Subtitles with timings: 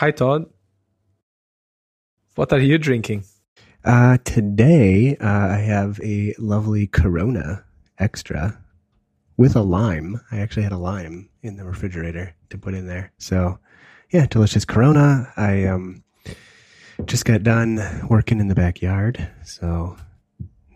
[0.00, 0.46] Hi, Todd.
[2.34, 3.24] What are you drinking?
[3.84, 7.66] Uh, today, uh, I have a lovely Corona
[7.98, 8.58] extra
[9.36, 10.18] with a lime.
[10.32, 13.12] I actually had a lime in the refrigerator to put in there.
[13.18, 13.58] So,
[14.08, 15.30] yeah, delicious Corona.
[15.36, 16.02] I um
[17.04, 19.98] just got done working in the backyard, so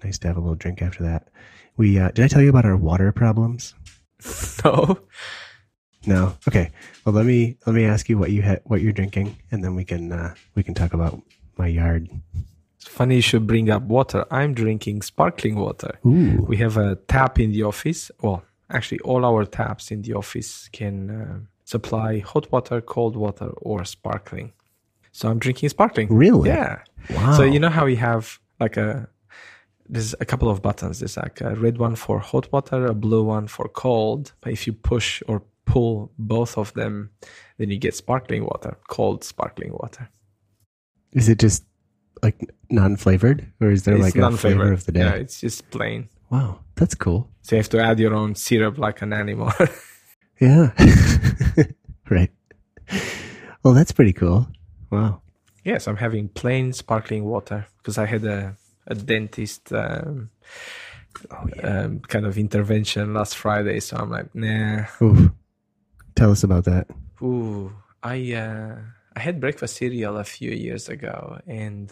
[0.05, 1.31] nice to have a little drink after that.
[1.79, 3.73] We uh, did I tell you about our water problems?
[4.67, 4.99] No.
[6.07, 6.37] No.
[6.49, 6.71] Okay.
[7.05, 9.75] Well, let me let me ask you what you ha- what you're drinking, and then
[9.75, 11.21] we can uh, we can talk about
[11.57, 12.09] my yard.
[12.77, 14.25] It's funny you should bring up water.
[14.31, 15.99] I'm drinking sparkling water.
[16.07, 16.45] Ooh.
[16.47, 18.11] We have a tap in the office.
[18.21, 23.51] Well, actually, all our taps in the office can uh, supply hot water, cold water,
[23.57, 24.53] or sparkling.
[25.13, 26.09] So I'm drinking sparkling.
[26.11, 26.51] Really?
[26.51, 26.83] Yeah.
[27.11, 27.35] Wow.
[27.37, 29.09] So you know how we have like a
[29.89, 31.01] there's a couple of buttons.
[31.01, 34.33] There's like a red one for hot water, a blue one for cold.
[34.41, 37.11] But if you push or pull both of them,
[37.59, 40.09] then you get sparkling water, cold sparkling water.
[41.13, 41.65] Is it just
[42.23, 45.01] like non-flavored, or is there it's like a flavor of the day?
[45.01, 46.09] Yeah, it's just plain.
[46.31, 47.29] Wow, that's cool.
[47.43, 49.53] So you have to add your own syrup like an animal.
[50.41, 50.73] Yeah.
[52.11, 52.31] right.
[53.63, 54.49] Well, that's pretty cool.
[54.91, 55.23] Wow.
[55.65, 60.31] yes, I'm having plain sparkling water because I had a, a dentist um,
[61.63, 63.81] um, kind of intervention last Friday.
[63.81, 64.85] So I'm like, nah.
[65.03, 65.33] Ooh.
[66.17, 66.87] Tell us about that.
[67.23, 68.77] Ooh, I uh,
[69.17, 71.91] I had breakfast cereal a few years ago, and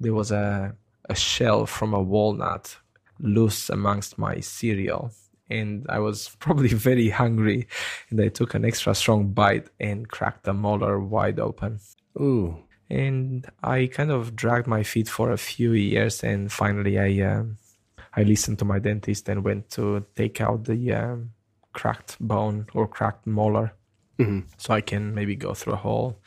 [0.00, 0.74] there was a
[1.08, 2.76] a shell from a walnut
[3.18, 5.10] loose amongst my cereal,
[5.48, 7.68] and I was probably very hungry,
[8.10, 11.80] and I took an extra strong bite and cracked the molar wide open.
[12.20, 12.58] Ooh.
[12.88, 17.56] And I kind of dragged my feet for a few years, and finally I um,
[18.14, 21.30] I listened to my dentist and went to take out the um,
[21.80, 23.68] cracked bone or cracked molar
[24.18, 26.18] hmm so I can maybe go through a whole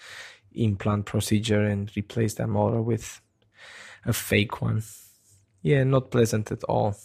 [0.53, 3.21] implant procedure and replace that molar with
[4.05, 4.83] a fake one.
[5.61, 6.95] Yeah, not pleasant at all.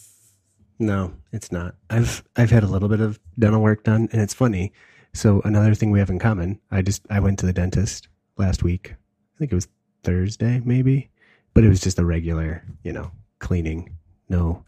[0.79, 1.75] No, it's not.
[1.89, 4.71] I've I've had a little bit of dental work done, and it's funny.
[5.13, 6.59] So another thing we have in common.
[6.71, 8.93] I just I went to the dentist last week.
[8.93, 9.67] I think it was
[10.03, 11.09] Thursday, maybe,
[11.53, 13.95] but it was just a regular, you know, cleaning.
[14.29, 14.63] No,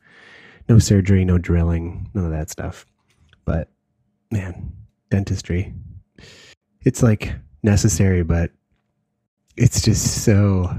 [0.69, 2.85] no surgery, no drilling, none of that stuff.
[3.47, 3.69] But
[4.29, 4.73] man,
[5.09, 5.73] dentistry.
[6.81, 8.51] It's like necessary, but
[9.55, 10.69] it's just so.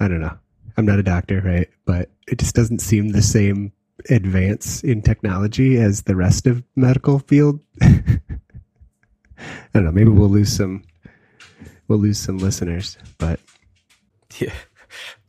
[0.00, 0.36] I don't know.
[0.76, 1.68] I'm not a doctor, right?
[1.86, 3.72] But it just doesn't seem the same
[4.10, 7.60] advance in technology as the rest of medical field.
[7.80, 8.18] I
[9.72, 9.92] don't know.
[9.92, 10.82] Maybe we'll lose some.
[11.86, 13.40] We'll lose some listeners, but
[14.38, 14.52] Yeah.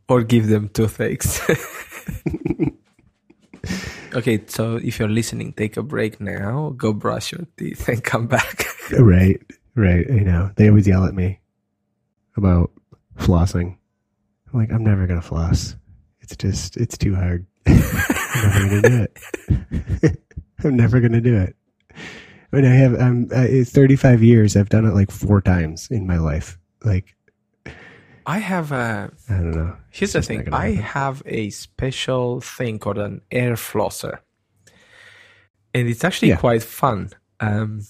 [0.08, 1.40] Or give them toothaches.
[4.14, 8.28] okay, so if you're listening, take a break now, go brush your teeth and come
[8.28, 8.66] back.
[9.00, 9.40] right,
[9.76, 10.08] right.
[10.08, 11.40] You know, they always yell at me
[12.36, 12.72] about
[13.18, 13.78] flossing.
[14.52, 15.76] I'm like, I'm never gonna floss.
[16.22, 17.46] It's just, it's too hard.
[17.68, 17.78] I'm
[18.44, 19.08] never gonna do
[20.04, 20.18] it.
[20.64, 21.56] I'm never gonna do it.
[22.52, 23.00] I mean, I have.
[23.00, 23.28] I'm.
[23.32, 24.56] It's 35 years.
[24.56, 26.58] I've done it like four times in my life.
[26.84, 27.16] Like,
[28.36, 29.76] I have a I don't know.
[29.90, 30.54] Here's the thing.
[30.54, 34.20] I have a special thing called an air flosser.
[35.74, 36.38] And it's actually Yeah.
[36.46, 37.10] quite fun.
[37.40, 37.82] Um,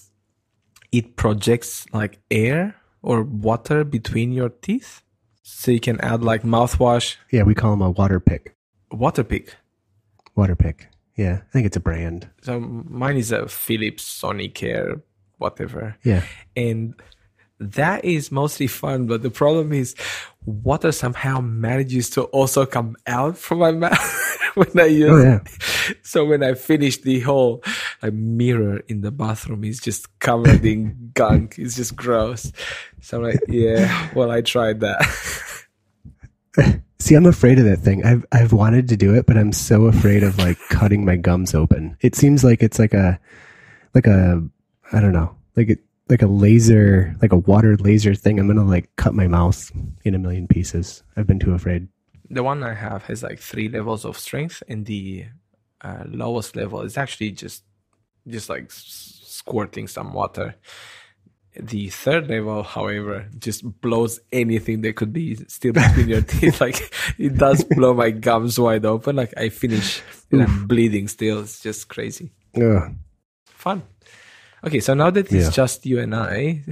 [0.92, 5.02] it projects like air or water between your teeth.
[5.42, 8.44] So you can add like mouthwash, Yeah, we call them a Waterpik.
[8.92, 9.56] water pick.
[10.36, 10.86] Waterpik.
[11.16, 12.30] Yeah, I think it's a brand.
[12.42, 15.02] So mine is a Philips Sonicare,
[15.38, 15.96] whatever.
[16.02, 16.22] Yeah.
[16.56, 16.94] and
[17.60, 19.94] that is mostly fun but the problem is
[20.46, 25.40] water somehow manages to also come out from my mouth when i use Oh yeah.
[26.02, 27.62] so when i finish the whole
[28.02, 32.50] like, mirror in the bathroom is just covered in gunk it's just gross
[33.00, 35.00] so i'm like yeah well i tried that
[36.98, 38.04] See, I'm afraid of that thing.
[38.04, 41.54] I've I've wanted to do it, but I'm so afraid of like cutting my gums
[41.54, 41.96] open.
[42.02, 43.18] It seems like it's like a
[43.94, 44.46] like a
[44.92, 45.78] I don't know, like it
[46.10, 48.38] like a laser, like a water laser thing.
[48.38, 49.70] I'm gonna like cut my mouth
[50.04, 51.02] in a million pieces.
[51.16, 51.88] I've been too afraid.
[52.32, 55.24] the one i have has like three levels of strength and the
[55.82, 57.64] uh, lowest level is actually just
[58.28, 60.54] just like s- squirting some water
[61.58, 66.78] the third level however just blows anything that could be still between your teeth like
[67.18, 71.60] it does blow my gums wide open like i finish and i'm bleeding still it's
[71.60, 72.90] just crazy Yeah.
[73.46, 73.82] fun
[74.66, 75.50] okay so now that it's Yeah.
[75.50, 76.62] just you and i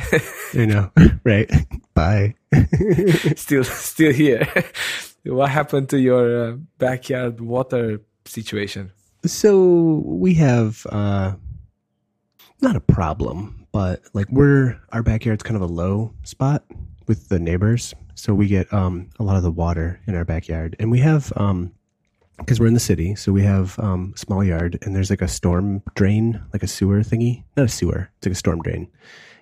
[0.52, 0.90] you know,
[1.24, 1.50] right?
[1.94, 2.34] Bye.
[3.36, 4.46] still still here
[5.24, 8.90] what happened to your uh, backyard water situation
[9.26, 11.34] So we have uh
[12.60, 16.64] not a problem, but like we're our backyard's kind of a low spot.
[17.06, 17.94] with the neighbors.
[18.14, 21.32] So we get um, a lot of the water in our backyard, and we have
[21.36, 21.72] um,
[22.38, 25.22] because we're in the city, so we have um, a small yard, and there's like
[25.22, 28.88] a storm drain, like a sewer thingy, not a sewer, it's like a storm drain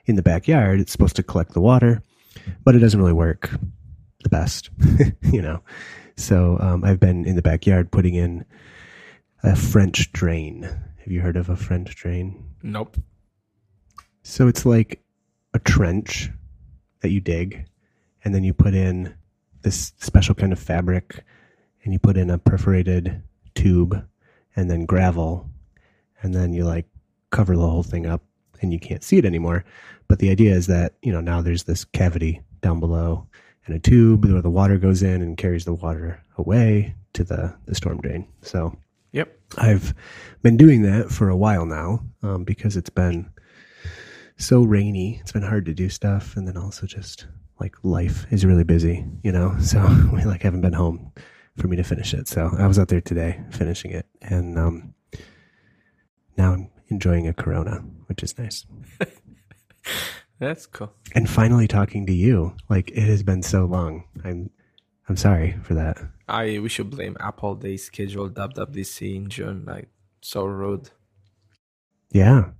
[0.06, 0.80] in the backyard.
[0.80, 2.02] It's supposed to collect the water,
[2.64, 3.50] but it doesn't really work
[4.22, 4.70] the best,
[5.22, 5.62] you know.
[6.16, 8.44] So um, I've been in the backyard putting in
[9.42, 10.62] a French drain.
[10.62, 12.42] Have you heard of a French drain?
[12.62, 12.96] Nope.
[14.22, 15.02] So it's like
[15.54, 16.30] a trench
[17.00, 17.66] that you dig,
[18.24, 19.14] and then you put in
[19.62, 21.24] this special kind of fabric,
[21.86, 23.22] and you put in a perforated
[23.54, 24.04] tube,
[24.56, 25.48] and then gravel,
[26.20, 26.86] and then you like
[27.30, 28.22] cover the whole thing up,
[28.60, 29.64] and you can't see it anymore.
[30.08, 33.28] But the idea is that you know now there's this cavity down below,
[33.64, 37.54] and a tube where the water goes in and carries the water away to the
[37.66, 38.26] the storm drain.
[38.42, 38.76] So
[39.12, 39.38] Yep.
[39.56, 39.94] I've
[40.42, 43.30] been doing that for a while now um, because it's been
[44.36, 45.18] so rainy.
[45.22, 47.26] It's been hard to do stuff, and then also just
[47.60, 49.56] like life is really busy, you know.
[49.60, 49.80] So
[50.12, 51.12] we like haven't been home
[51.56, 52.28] for me to finish it.
[52.28, 54.94] So I was out there today finishing it, and um,
[56.36, 58.66] now I'm enjoying a Corona, which is nice.
[60.38, 60.92] That's cool.
[61.14, 64.04] And finally talking to you, like it has been so long.
[64.24, 64.50] I'm
[65.08, 65.98] I'm sorry for that.
[66.28, 67.54] I we should blame Apple.
[67.54, 69.64] They scheduled WWDC in June.
[69.66, 69.88] Like
[70.20, 70.90] so rude.
[72.12, 72.50] Yeah,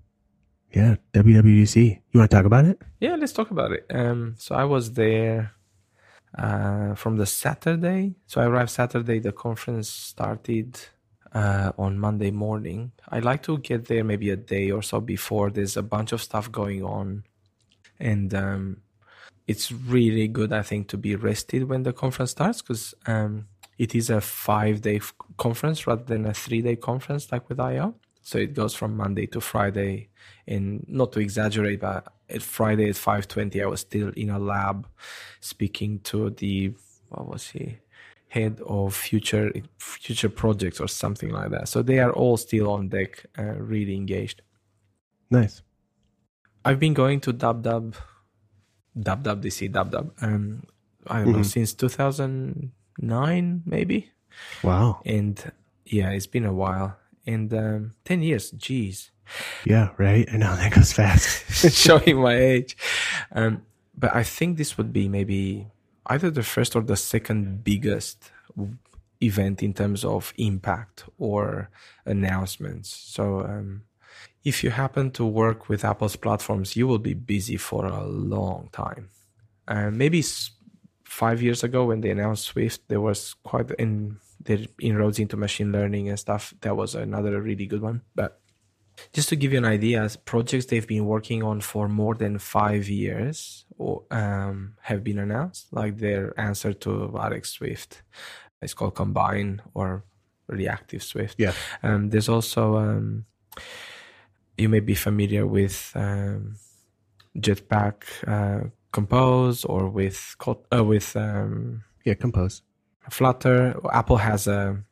[0.72, 0.96] yeah.
[1.12, 2.00] WWDC.
[2.10, 2.80] You want to talk about it?
[3.00, 3.84] Yeah, let's talk about it.
[3.90, 5.52] Um, so I was there
[6.36, 8.14] uh, from the Saturday.
[8.26, 9.18] So I arrived Saturday.
[9.18, 10.78] The conference started
[11.32, 12.92] uh, on Monday morning.
[13.08, 15.50] I like to get there maybe a day or so before.
[15.50, 17.24] There's a bunch of stuff going on,
[17.98, 18.82] and um,
[19.46, 23.46] it's really good, I think, to be rested when the conference starts because um,
[23.78, 27.94] it is a five-day f- conference rather than a three-day conference like with I/O.
[28.26, 30.08] So it goes from Monday to Friday,
[30.48, 34.38] and not to exaggerate, but at Friday at five twenty, I was still in a
[34.40, 34.88] lab,
[35.38, 36.74] speaking to the
[37.08, 37.78] what was he,
[38.26, 41.68] head of future future projects or something like that.
[41.68, 44.42] So they are all still on deck, uh, really engaged.
[45.30, 45.62] Nice.
[46.64, 47.94] I've been going to Dub Dub,
[48.98, 50.10] Dub Dub DC Dub Dub.
[50.20, 50.64] Um,
[51.06, 51.52] I don't know Mhm.
[51.56, 54.10] since two thousand nine maybe,
[54.64, 55.00] Wow.
[55.06, 55.52] and
[55.84, 56.98] yeah, it's been a while.
[57.26, 59.10] And um, ten years, jeez.
[59.64, 59.90] Yeah.
[59.98, 60.28] Right.
[60.32, 61.72] I know that goes fast.
[61.74, 62.76] showing my age.
[63.32, 63.62] Um,
[63.98, 65.66] but I think this would be maybe
[66.06, 68.30] either the first or the second biggest
[69.20, 71.70] event in terms of impact or
[72.04, 72.90] announcements.
[72.90, 73.82] So, um,
[74.44, 78.68] if you happen to work with Apple's platforms, you will be busy for a long
[78.70, 79.08] time.
[79.66, 80.50] Uh, maybe s-
[81.04, 85.72] five years ago when they announced Swift, there was quite in their inroads into machine
[85.72, 86.54] learning and stuff.
[86.60, 88.02] That was another really good one.
[88.14, 88.40] But
[89.12, 92.88] just to give you an idea, projects they've been working on for more than five
[92.88, 98.02] years or, um, have been announced, like their answer to RX Swift.
[98.62, 100.04] It's called Combine or
[100.48, 101.36] Reactive Swift.
[101.38, 101.52] Yeah.
[101.82, 103.26] Um, there's also, um,
[104.56, 106.56] you may be familiar with um,
[107.36, 110.34] Jetpack uh, Compose or with
[110.72, 112.14] uh, with um, yeah.
[112.14, 112.62] Compose.
[113.10, 113.78] Flutter.
[113.92, 114.82] Apple has a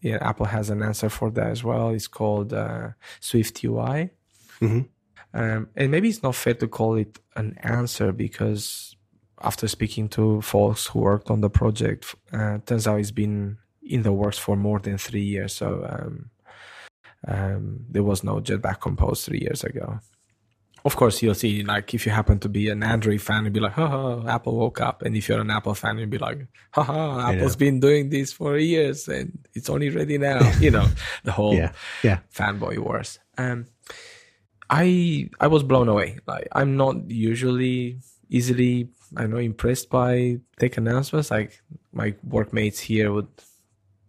[0.00, 1.90] yeah, Apple has an answer for that as well.
[1.90, 2.90] It's called uh,
[3.20, 4.10] Swift UI.
[4.60, 4.88] Mhm.
[5.32, 8.96] Um, and maybe it's not fair to call it an answer because
[9.42, 14.02] after speaking to folks who worked on the project, uh, turns out it's been in
[14.02, 15.52] the works for more than three years.
[15.54, 16.30] So um,
[17.26, 20.00] um, there was no Jetpack Compose three years ago.
[20.84, 23.60] Of course, you'll see, like, if you happen to be an Android fan, you'll be
[23.60, 25.02] like, haha, Apple woke up.
[25.02, 28.56] And if you're an Apple fan, you'll be like, haha, Apple's been doing this for
[28.56, 30.40] years and it's only ready now.
[30.60, 30.86] you know,
[31.24, 31.72] the whole Yeah.
[32.02, 32.20] Yeah.
[32.34, 33.18] fanboy wars.
[33.36, 33.66] Um,
[34.68, 36.18] I I was blown away.
[36.26, 41.30] Like I'm not usually easily I know impressed by tech announcements.
[41.30, 41.60] Like
[41.92, 43.28] my workmates here would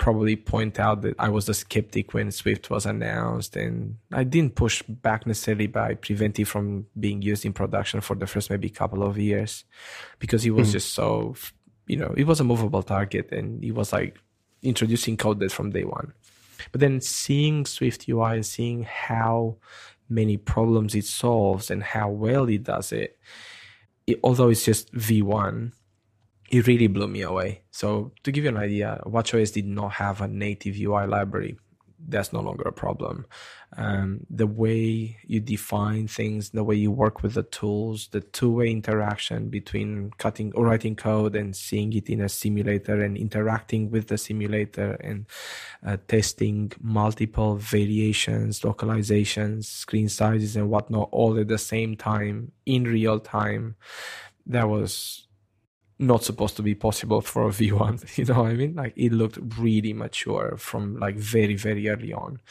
[0.01, 4.55] probably point out that I was a skeptic when Swift was announced, and I didn't
[4.55, 8.67] push back necessarily by prevent it from being used in production for the first maybe
[8.69, 9.63] couple of years,
[10.17, 10.71] because it was Mhm.
[10.71, 11.35] just so
[11.85, 14.17] you know it was a movable target, and it was like
[14.63, 16.13] introducing code that from day one.
[16.71, 19.57] But then seeing Swift UI and seeing how
[20.09, 23.19] many problems it solves and how well it does it,
[24.07, 25.73] it although it's just V1,
[26.51, 27.61] it really blew me away.
[27.71, 31.57] So to give you an idea, WatchOS did not have a native UI library.
[32.09, 33.25] That's no longer a problem.
[33.77, 38.69] Um, the way you define things, the way you work with the tools, the two-way
[38.69, 44.07] interaction between cutting or writing code and seeing it in a simulator and interacting with
[44.07, 45.27] the simulator and
[45.85, 52.83] uh, testing multiple variations, localizations, screen sizes, and whatnot, all at the same time in
[52.83, 53.75] real time.
[54.47, 55.27] That was
[56.01, 58.17] not supposed to be possible for a V1.
[58.17, 58.75] You know what I mean?
[58.75, 62.41] Like it looked really mature from like very, very early on.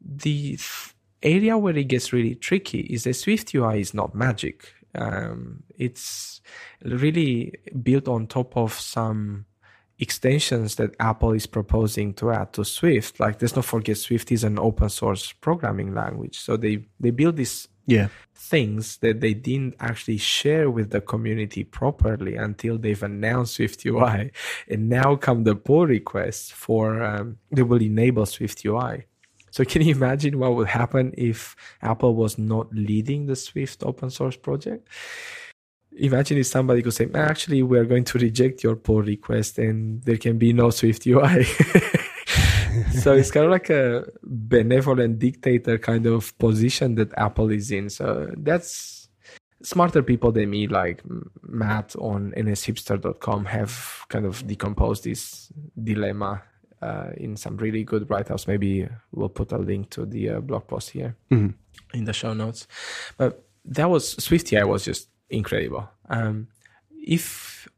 [0.00, 4.72] The th- area where it gets really tricky is that Swift UI is not magic.
[4.94, 6.40] Um, it's
[6.82, 9.46] really built on top of some
[9.98, 13.18] extensions that Apple is proposing to add to Swift.
[13.20, 16.38] Like, let's not forget, Swift is an open source programming language.
[16.38, 18.08] So they they build this Yeah.
[18.34, 24.30] things that they didn't actually share with the community properly until they've announced Swift UI.
[24.68, 29.04] And now come the pull requests for um, they will enable Swift UI.
[29.50, 34.10] So can you imagine what would happen if Apple was not leading the Swift open
[34.10, 34.86] source project?
[35.96, 40.16] Imagine if somebody could say, actually, we're going to reject your pull request and there
[40.16, 41.44] can be no Swift UI.
[43.02, 47.90] so it's kind of like a benevolent dictator kind of position that Apple is in.
[47.90, 49.08] So that's
[49.62, 51.02] smarter people than me, like
[51.42, 55.50] Matt on nshipster.com, have kind of decomposed this
[55.82, 56.42] dilemma
[56.80, 58.46] uh, in some really good write-ups.
[58.46, 61.54] Maybe we'll put a link to the uh, blog post here Mhm.
[61.92, 62.68] in the show notes.
[63.16, 65.88] But that was SwiftUI was just incredible.
[66.08, 66.48] Um,
[66.90, 67.68] if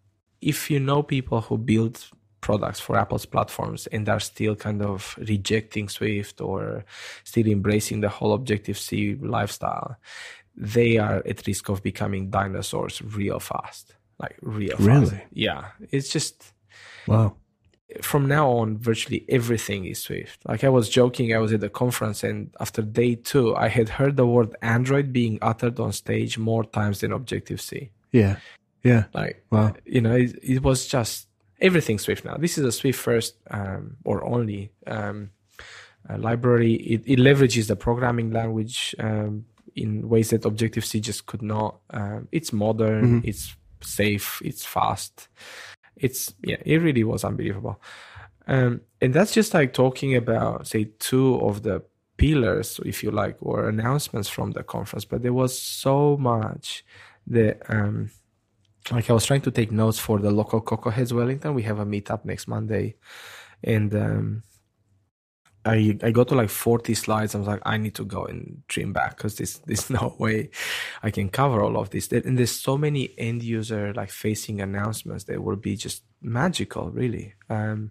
[0.40, 2.04] if you know people who build
[2.40, 6.84] products for Apple's platforms and are still kind of rejecting Swift or
[7.24, 9.96] still embracing the whole Objective C lifestyle,
[10.56, 13.94] they are at risk of becoming dinosaurs real fast.
[14.18, 14.88] Like real fast.
[14.88, 15.22] Really?
[15.32, 15.66] Yeah.
[15.90, 16.52] It's just
[17.06, 17.36] Wow.
[18.02, 20.40] From now on, virtually everything is Swift.
[20.46, 23.88] Like I was joking, I was at the conference, and after day two, I had
[23.88, 27.90] heard the word Android being uttered on stage more times than Objective C.
[28.12, 28.36] Yeah.
[28.82, 29.04] Yeah.
[29.12, 29.74] Like, Wow.
[29.84, 31.28] you know, it, it was just
[31.60, 32.36] everything Swift now.
[32.36, 35.30] This is a Swift first um, or only um,
[36.08, 36.74] uh, library.
[36.74, 39.44] It, it leverages the programming language um,
[39.76, 41.78] in ways that Objective C just could not.
[41.90, 43.28] Um, it's modern, Mhm.
[43.28, 45.28] it's safe, it's fast.
[46.00, 47.80] It's yeah, it really was unbelievable.
[48.46, 51.82] Um, and that's just like talking about say two of the
[52.16, 55.04] pillars, if you like, or announcements from the conference.
[55.04, 56.84] But there was so much
[57.26, 58.10] that um,
[58.90, 61.54] like I was trying to take notes for the local Cocoa Heads Wellington.
[61.54, 62.96] We have a meetup next Monday,
[63.62, 64.42] and um,
[65.64, 67.34] I I got to like forty slides.
[67.34, 70.50] I was like, I need to go and trim back because this there's no way
[71.02, 72.10] I can cover all of this.
[72.12, 77.34] And there's so many end user like facing announcements that will be just magical, really.
[77.48, 77.90] Um,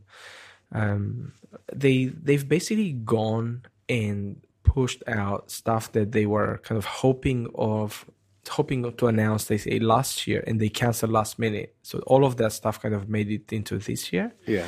[0.72, 1.34] um,
[1.74, 8.06] they they've basically gone and pushed out stuff that they were kind of hoping of
[8.50, 12.38] hoping to announce they say last year and they canceled last minute so all of
[12.38, 14.68] that stuff kind of made it into this year Yeah.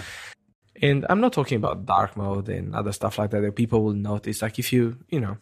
[0.81, 3.93] And i'm not talking about dark mode and other stuff like that that people will
[3.93, 4.41] notice.
[4.41, 5.37] Like if you you know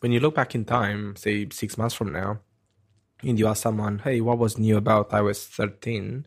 [0.00, 2.40] when you look back in time say six months from now
[3.22, 6.26] and you ask someone hey what was new about ios 13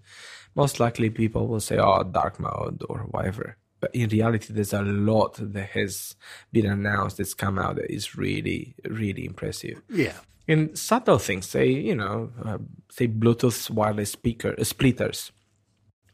[0.55, 3.57] most likely people will say oh dark mode or whatever.
[3.79, 6.15] But in reality there's a lot that has
[6.51, 9.81] been announced that's come out that is really really impressive.
[9.89, 10.17] Yeah.
[10.47, 15.31] And subtle things say you know uh, say bluetooth wireless speaker uh, splitters.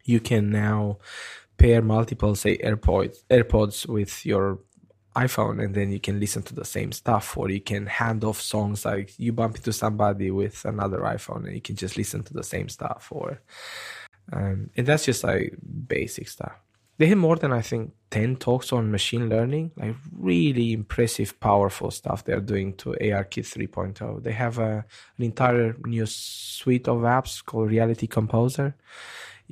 [0.05, 0.99] You can now
[1.57, 4.59] pair multiple say airpods airpods with your
[5.15, 8.39] iphone and then you can listen to the same stuff or you can hand off
[8.39, 12.33] songs like you bump into somebody with another iphone and you can just listen to
[12.33, 13.41] the same stuff or
[14.33, 15.55] um, and that's just like
[15.87, 16.53] basic stuff
[16.97, 21.91] they had more than I think 10 talks on machine learning, like really impressive, powerful
[21.91, 24.23] stuff they're doing to ARKit 3.0.
[24.23, 24.83] They have a,
[25.17, 28.75] an entire new suite of apps called Reality Composer,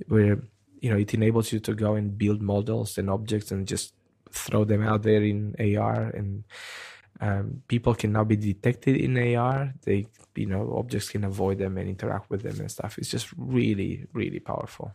[0.08, 0.40] where
[0.86, 3.96] you know it enables you to go and build models and objects and just
[4.30, 6.44] throw them out there in AR and
[7.22, 9.74] um, people can now be detected in AR.
[9.84, 12.98] They, you know, objects can avoid them and interact with them and stuff.
[12.98, 14.92] It's just really, really powerful.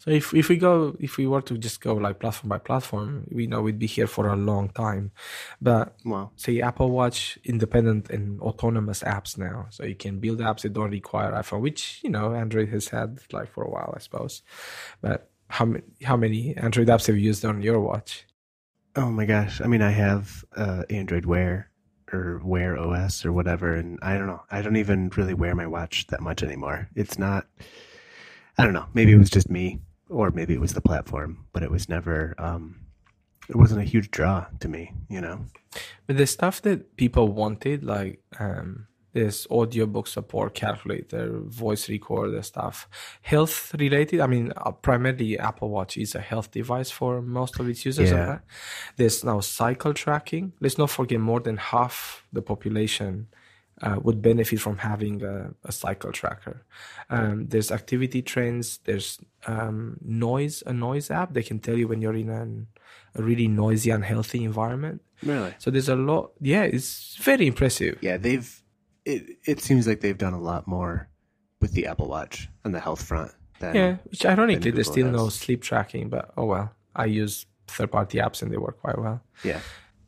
[0.00, 3.26] So if if we go if we were to just go like platform by platform,
[3.30, 5.12] we know we'd be here for a long time.
[5.60, 6.30] But Wow.
[6.36, 10.90] say Apple Watch independent and autonomous apps now, so you can build apps that don't
[10.90, 14.42] require iPhone, which you know Android has had like for a while, I suppose.
[15.02, 18.26] But how many how many Android apps have you used on your watch?
[18.96, 19.60] Oh my gosh.
[19.60, 21.70] I mean, I have uh, Android Wear
[22.12, 24.42] or Wear OS or whatever, and I don't know.
[24.50, 26.88] I don't even really wear my watch that much anymore.
[26.96, 27.46] It's not.
[28.58, 28.86] I don't know.
[28.94, 29.80] Maybe it was just me,
[30.10, 32.34] or maybe it was the platform, but it was never.
[32.38, 32.80] Um,
[33.48, 35.46] it wasn't a huge draw to me, you know.
[36.06, 42.88] But the stuff that people wanted, like um, this audiobook support calculator, voice recorder stuff,
[43.22, 44.20] health related.
[44.20, 48.10] I mean, uh, primarily Apple Watch is a health device for most of its users.
[48.10, 48.38] Yeah.
[48.96, 50.52] There's now cycle tracking.
[50.60, 53.28] Let's not forget more than half the population
[53.82, 56.64] uh, would benefit from having a, a cycle tracker.
[57.08, 58.78] Um, there's activity trends.
[58.84, 61.32] There's um, noise, a noise app.
[61.32, 62.66] They can tell you when you're in an,
[63.14, 65.02] a really noisy, unhealthy environment.
[65.22, 65.54] Really?
[65.58, 66.32] So there's a lot.
[66.40, 67.98] Yeah, it's very impressive.
[68.00, 68.62] Yeah, they've.
[69.04, 71.08] It it seems like they've done a lot more
[71.60, 73.32] with the Apple Watch on the health front.
[73.58, 76.72] Than, Yeah, which ironically, there's still no sleep tracking, but oh well.
[76.94, 79.22] I use third party apps and they work quite well.
[79.44, 79.60] Yeah.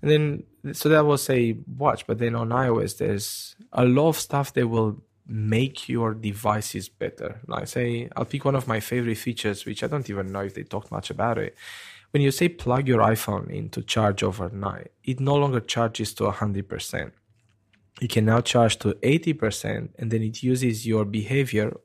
[0.03, 4.17] And then, so that was a watch, but then on iOS, there's a lot of
[4.17, 7.41] stuff that will make your devices better.
[7.47, 10.55] Like, say, I'll pick one of my favorite features, which I don't even know if
[10.55, 11.57] they talked much about it.
[12.11, 16.25] When you say plug your iPhone in to charge overnight, it no longer charges to
[16.25, 17.13] 100%.
[18.01, 21.77] You can now charge to 80%, and then it uses your behavior,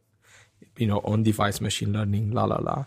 [0.77, 2.85] you know, on device machine learning, la la la,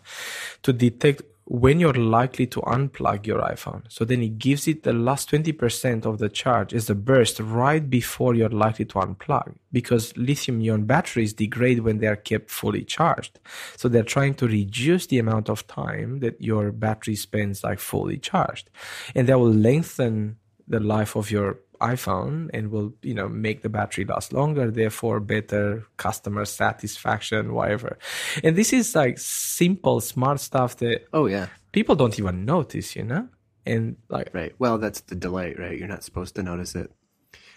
[0.63, 3.83] to detect when you're likely to unplug your iPhone.
[3.89, 7.91] So then it gives it the last 20% of the charge as a burst right
[7.91, 12.85] before you're likely to unplug because lithium ion batteries degrade when they are kept fully
[12.85, 13.41] charged.
[13.77, 18.19] So they're trying to reduce the amount of time that your battery spends like fully
[18.19, 18.71] charged.
[19.17, 20.37] And that will lengthen
[20.69, 25.21] the life of your iPhone and will, you know, make the battery last longer, therefore
[25.21, 27.99] better customer satisfaction, whatever.
[28.45, 31.49] And this is like simple, smart stuff that Oh yeah.
[31.73, 33.29] people don't even notice, you know?
[33.67, 34.53] And like, Right.
[34.59, 35.79] Well, that's the delay, right?
[35.79, 36.91] You're not supposed to notice it,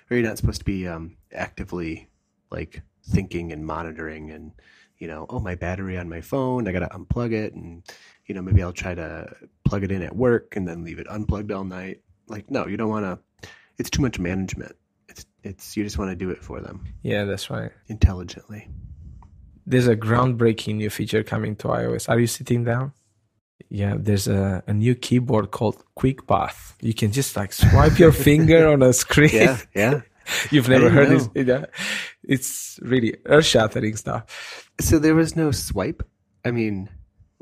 [0.09, 2.09] or you're not supposed to be um, actively
[2.51, 4.51] like thinking and monitoring, and
[4.97, 7.83] you know, oh, my battery on my phone, I gotta unplug it, and
[8.25, 9.33] you know, maybe I'll try to
[9.65, 12.01] plug it in at work and then leave it unplugged all night.
[12.27, 13.49] Like, no, you don't want to.
[13.77, 14.75] It's too much management.
[15.07, 17.71] It's it's you just want to do it for them yeah, that's right.
[17.87, 18.69] intelligently.
[19.65, 22.09] There's a groundbreaking new feature coming to iOS.
[22.09, 22.93] Are you sitting down?
[23.69, 26.75] Yeah, there's a, a new keyboard called Quick Path.
[26.81, 29.31] You can just like swipe your finger on a screen.
[29.33, 30.01] Yeah, yeah.
[30.51, 31.19] You've never heard know.
[31.19, 31.47] this?
[31.47, 31.65] Yeah.
[32.23, 34.69] It's really earth shattering stuff.
[34.79, 36.03] So there was no swipe.
[36.45, 36.89] I mean,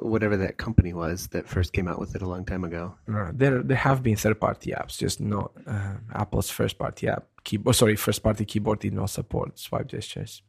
[0.02, 2.96] whatever that company was that first came out with it a long time ago.
[3.08, 7.28] No, there there have been third party apps, just not uh, Apple's first party app
[7.44, 7.76] keyboard.
[7.76, 10.42] Sorry, first party keyboard did not support swipe gestures.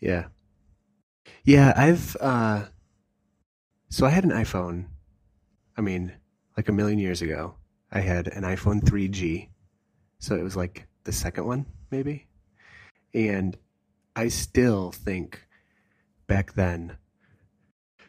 [0.00, 0.26] Yeah.
[1.44, 2.64] Yeah, I've uh
[3.88, 4.86] so I had an iPhone.
[5.76, 6.12] I mean,
[6.56, 7.54] like a million years ago.
[7.92, 9.48] I had an iPhone 3G.
[10.18, 12.26] So it was like the second one, maybe.
[13.12, 13.56] And
[14.16, 15.46] I still think
[16.26, 16.96] back then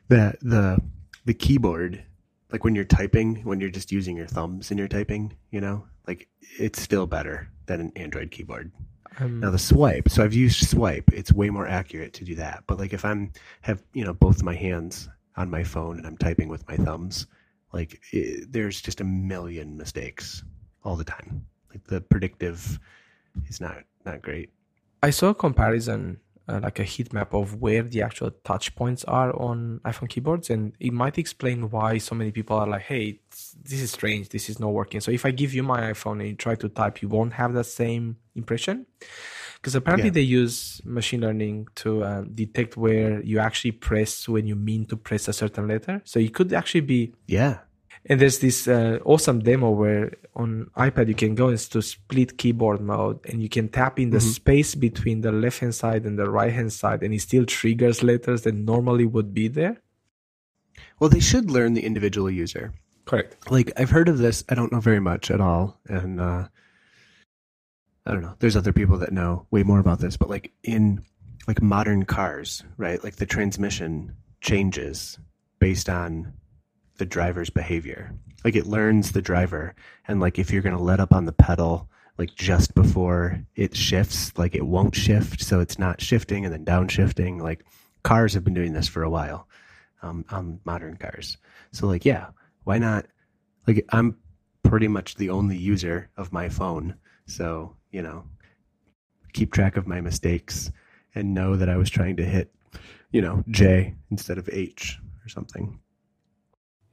[0.10, 0.82] that the
[1.26, 2.04] the keyboard
[2.52, 5.86] like when you're typing, when you're just using your thumbs and you're typing, you know,
[6.08, 8.72] like it's still better than an Android keyboard.
[9.20, 11.12] Um, Now the swipe, so I've used swipe.
[11.12, 12.64] It's way more accurate to do that.
[12.68, 16.18] But like if I'm have you know both my hands on my phone and I'm
[16.18, 17.28] typing with my thumbs,
[17.74, 20.44] like i there's just a million mistakes
[20.84, 21.46] all the time.
[21.70, 22.80] Like the predictive
[23.48, 24.50] is not not great.
[25.02, 29.04] I saw a comparison, uh, like a heat map of where the actual touch points
[29.06, 33.20] are on iPhone keyboards, and it might explain why so many people are like, "Hey,
[33.64, 34.30] this is strange.
[34.30, 36.70] This is not working." So if I give you my iPhone and you try to
[36.70, 38.86] type, you won't have that same impression,
[39.56, 40.14] because apparently Yeah.
[40.14, 44.96] they use machine learning to uh, detect where you actually press when you mean to
[44.98, 46.02] press a certain letter.
[46.06, 47.60] So it could actually be Yeah.
[48.08, 52.82] And there's this uh, awesome demo where on iPad you can go into split keyboard
[52.82, 56.30] mode and you can tap in the space between the left hand side and the
[56.30, 59.82] right hand side, and it still triggers letters that normally would be there.
[61.00, 62.74] Well, they should learn the individual user.
[63.06, 63.50] Correct.
[63.50, 64.44] Like I've heard of this.
[64.50, 66.48] I don't know very much at all, and uh,
[68.06, 68.36] I don't know.
[68.40, 71.04] There's other people that know way more about this, but like in
[71.48, 73.04] like modern cars, right?
[73.04, 75.18] Like the transmission changes
[75.60, 76.34] based on
[76.98, 78.14] the driver's behavior.
[78.44, 79.76] Like it learns the driver,
[80.08, 84.32] and like if you're gonna let up on the pedal like just before it shifts,
[84.38, 87.42] like it won't shift, so it's not shifting and then downshifting.
[87.42, 87.66] Like
[88.04, 89.48] cars have been doing this for a while
[90.02, 91.38] um, on modern cars.
[91.72, 92.28] So like yeah,
[92.64, 93.08] why not?
[93.68, 94.18] Like I'm
[94.64, 98.24] pretty much the only user of my phone, so you know,
[99.34, 100.72] keep track of my mistakes
[101.16, 102.54] and know that I was trying to hit,
[103.12, 105.80] you know, J instead of H or something.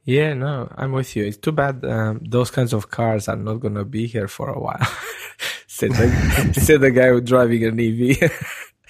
[0.04, 1.24] Yeah, no, I'm with you.
[1.24, 4.50] It's too bad um, those kinds of cars are not going to be here for
[4.50, 4.80] a while.
[5.68, 8.30] said, the, said the guy who's driving an EV.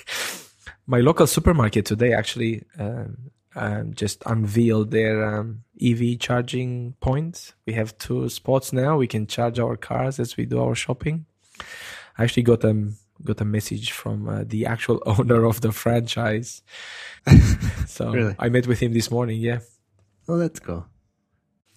[0.87, 7.53] My local supermarket today actually um, um, just unveiled their um, EV charging points.
[7.67, 8.97] We have two spots now.
[8.97, 11.27] We can charge our cars as we do our shopping.
[12.17, 12.91] I actually got a
[13.23, 16.63] got a message from uh, the actual owner of the franchise.
[17.87, 18.35] so Really?
[18.39, 19.41] I met with him this morning.
[19.41, 19.61] Yeah.
[20.27, 20.87] Oh, that's cool.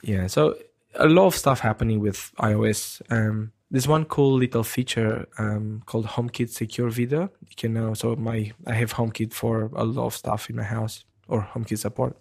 [0.04, 0.56] Yeah, so
[0.96, 3.02] a lot of stuff happening with iOS.
[3.10, 7.30] Um, there's one cool little feature um, called HomeKit Secure Video.
[7.42, 10.64] You can now so my I have HomeKit for a lot of stuff in my
[10.64, 12.16] house or HomeKit support.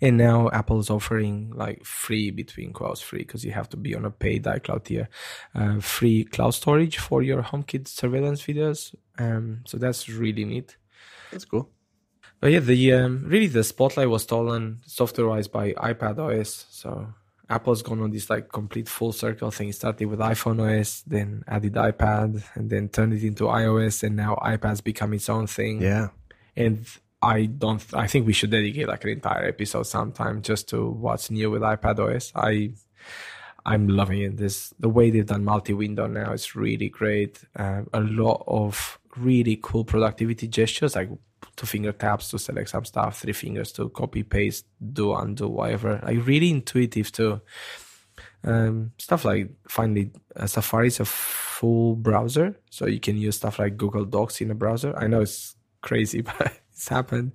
[0.00, 3.94] And now Apple is offering like free between quotes free because you have to be
[3.94, 5.08] on a paid iCloud tier,
[5.54, 8.94] uh, free cloud storage for your HomeKit surveillance videos.
[9.18, 10.76] Um, so that's really neat.
[11.30, 11.70] That's cool.
[12.44, 16.66] But yeah, the um, really the spotlight was stolen software-wise by iPad OS.
[16.68, 17.06] So
[17.48, 19.70] Apple's gone on this like complete full circle thing.
[19.70, 24.14] It started with iPhone OS, then added iPad, and then turned it into iOS, and
[24.14, 25.80] now iPad's become its own thing.
[25.80, 26.08] Yeah.
[26.54, 26.86] And
[27.22, 27.82] I don't.
[27.94, 31.62] I think we should dedicate like an entire episode sometime just to what's new with
[31.62, 32.30] iPad OS.
[32.34, 32.74] I
[33.64, 34.36] I'm loving it.
[34.36, 37.42] This the way they've done multi-window now is really great.
[37.56, 41.08] Um, a lot of really cool productivity gestures like
[41.56, 46.00] two finger taps to select some stuff, three fingers to copy, paste, do, undo, whatever.
[46.02, 47.40] Like really intuitive too.
[48.42, 53.58] Um, stuff like finally uh, Safari is a full browser, so you can use stuff
[53.58, 54.94] like Google Docs in a browser.
[54.96, 57.32] I know it's crazy, but it's happened.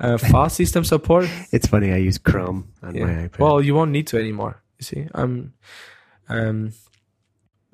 [0.00, 1.28] Uh, file system support.
[1.52, 1.92] It's funny.
[1.92, 3.04] I use Chrome on Yeah.
[3.04, 3.38] my iPad.
[3.38, 4.62] Well, you won't need to anymore.
[4.78, 5.52] You see, um,
[6.28, 6.72] um,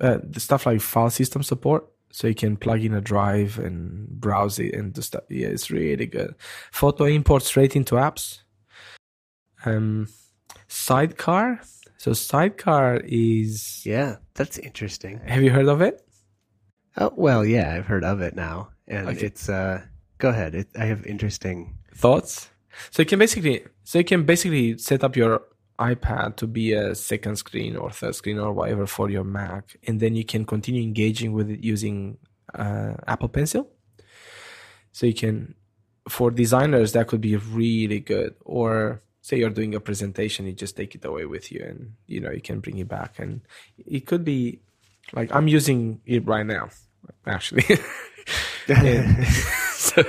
[0.01, 4.07] uh, the stuff like file system support, so you can plug in a drive and
[4.07, 5.23] browse it and stuff.
[5.29, 6.35] Yeah, it's really good.
[6.71, 8.41] Photo import straight into apps.
[9.65, 10.07] Um,
[10.67, 11.59] Sidecar.
[11.97, 13.83] So Sidecar is.
[13.85, 15.21] yeah, that's interesting.
[15.25, 16.05] Have you heard of it?
[16.97, 19.25] Oh, well, yeah, I've heard of it now, and Okay.
[19.25, 19.81] it's uh.
[20.19, 20.53] Go ahead.
[20.55, 21.75] It, I have interesting.
[21.95, 22.49] Thoughts?
[22.91, 25.41] So you can basically, so you can basically set up your
[25.79, 29.99] iPad to be a second screen or third screen or whatever for your Mac, and
[29.99, 32.17] then you can continue engaging with it using
[32.53, 33.69] uh, Apple Pencil.
[34.91, 35.55] So you can,
[36.07, 38.35] for designers, that could be really good.
[38.45, 42.19] Or say you're doing a presentation, you just take it away with you, and you
[42.19, 43.41] know you can bring it back, and
[43.77, 44.59] it could be
[45.13, 46.69] like I'm using it right now,
[47.25, 47.65] actually.
[49.83, 50.01] So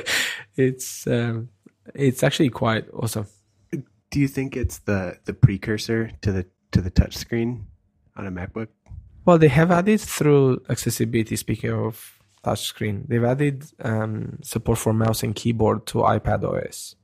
[0.56, 1.48] it's um,
[1.94, 3.26] it's actually quite awesome.
[4.14, 7.66] Do you think it's the the precursor to the to the touch screen
[8.16, 8.68] on a MacBook?
[9.24, 11.34] Well, they have added through accessibility.
[11.34, 16.94] Speaking of touchscreen, they've added um, support for mouse and keyboard to iPad OS.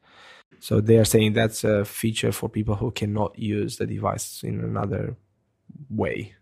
[0.61, 4.61] So they are saying that's a feature for people who cannot use the device in
[4.61, 5.17] another
[5.89, 6.37] way.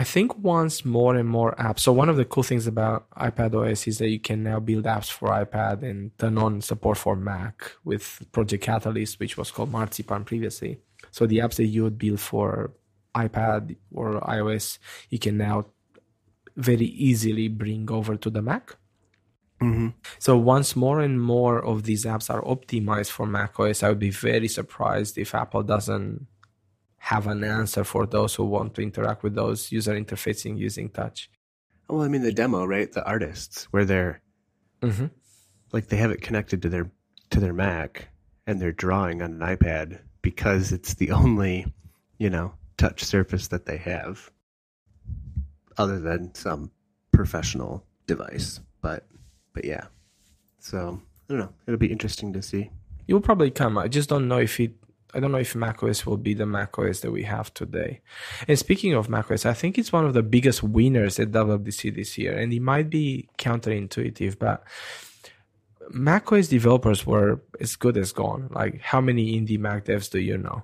[0.00, 1.80] I think once more and more apps.
[1.80, 4.84] So one of the cool things about iPad OS is that you can now build
[4.84, 9.70] apps for iPad and turn on support for Mac with Project Catalyst, which was called
[9.70, 10.78] Marzipan previously.
[11.10, 12.72] So the apps that you would build for
[13.14, 14.78] iPad or iOS,
[15.10, 15.66] you can now
[16.56, 18.76] very easily bring over to the Mac.
[19.60, 19.88] Mm-hmm.
[20.18, 24.08] So once more and more of these apps are optimized for macOS, I would be
[24.08, 26.26] very surprised if Apple doesn't
[27.02, 31.30] have an answer for those who want to interact with those user interfacing using touch.
[31.88, 32.92] Well, I mean the demo, right?
[32.92, 34.22] The artists where they're
[34.82, 35.06] Mm-hmm.
[35.72, 36.90] like they have it connected to their
[37.30, 38.08] to their Mac
[38.46, 41.66] and they're drawing on an iPad because it's the only,
[42.18, 44.30] you know, touch surface that they have
[45.76, 46.70] other than some
[47.12, 48.60] professional device.
[48.80, 49.06] But
[49.52, 49.84] but yeah.
[50.60, 51.52] So, I don't know.
[51.66, 52.70] It'll be interesting to see.
[53.06, 53.76] It will probably come.
[53.76, 54.72] I just don't know if it.
[55.14, 58.00] I don't know if macOS will be the macOS that we have today.
[58.46, 62.16] And speaking of macOS, I think it's one of the biggest winners at WWDC this
[62.18, 64.64] year, and it might be counterintuitive, but
[65.90, 68.48] macOS developers were as good as gone.
[68.52, 70.62] Like, how many indie Mac devs do you know?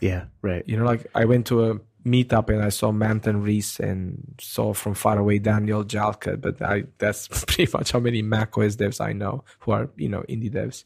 [0.00, 0.62] Yeah, right.
[0.66, 4.72] You know, like I went to a meetup and I saw Manton Reece and saw
[4.72, 9.12] from far away Daniel Jalkut, but I that's pretty much how many macOS devs I
[9.12, 10.84] know who are you know indie devs.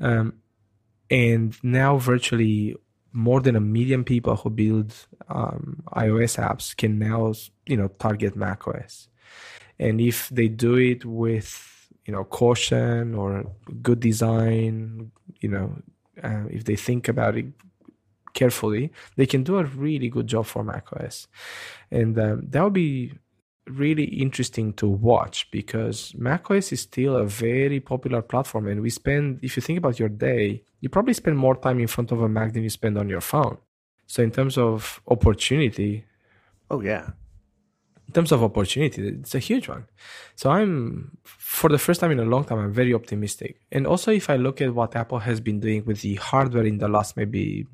[0.00, 0.34] Um,
[1.10, 2.76] and now virtually
[3.12, 4.94] more than a million people who build
[5.28, 7.32] um, iOS apps can now
[7.66, 9.08] you know target macOS,
[9.78, 13.44] and if they do it with you know caution or
[13.82, 15.74] good design, you know,
[16.22, 17.46] uh, if they think about it
[18.34, 21.28] carefully, they can do a really good job for macOS,
[21.90, 23.12] and um, that would be
[23.66, 29.38] really interesting to watch because macOS is still a very popular platform, and we spend,
[29.42, 32.28] if you think about your day, you probably spend more time in front of a
[32.28, 33.58] Mac than you spend on your phone.
[34.06, 36.04] So in terms of opportunity,
[36.70, 37.10] Oh yeah.
[38.06, 39.86] in terms of opportunity, it's a huge one.
[40.34, 43.60] So I'm, for the first time in a long time, I'm very optimistic.
[43.72, 46.78] And also, if I look at what Apple has been doing with the hardware in
[46.78, 47.66] the last maybe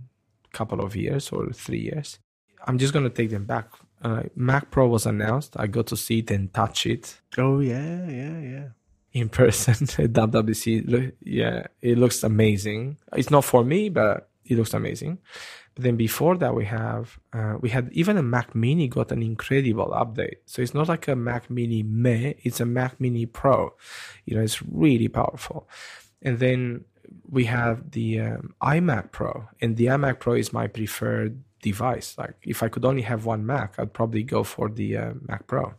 [0.53, 2.19] couple of years or three years,
[2.67, 3.69] I'm just going to take them back.
[4.03, 5.57] Uh, Mac Pro was announced.
[5.59, 8.69] I got to see it and touch it Oh yeah, yeah, yeah.
[9.15, 9.75] In person
[10.05, 10.85] at WWDC.
[10.87, 12.99] Lo- Yeah, it looks amazing.
[13.17, 15.19] It's not for me, but it looks amazing.
[15.77, 19.91] then before that we have uh, we had even a Mac Mini got an incredible
[20.03, 20.37] update.
[20.47, 23.75] So it's not like a Mac Mini Me, it's a Mac Mini Pro.
[24.27, 25.69] You know, it's really powerful.
[26.23, 26.85] And then
[27.37, 32.09] we have the um, iMac Pro, and the iMac Pro is my preferred device.
[32.19, 35.47] Like if I could only have one Mac, I'd probably go for the uh, Mac
[35.47, 35.75] Pro.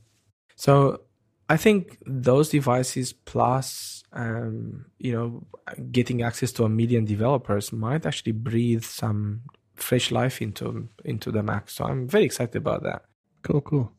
[0.56, 1.02] So
[1.48, 5.46] I think those devices plus um, you know
[5.92, 9.42] getting access to a million developers might actually breathe some
[9.76, 11.70] fresh life into into the Mac.
[11.70, 13.04] So I'm very excited about that.
[13.44, 13.92] Cool, cool.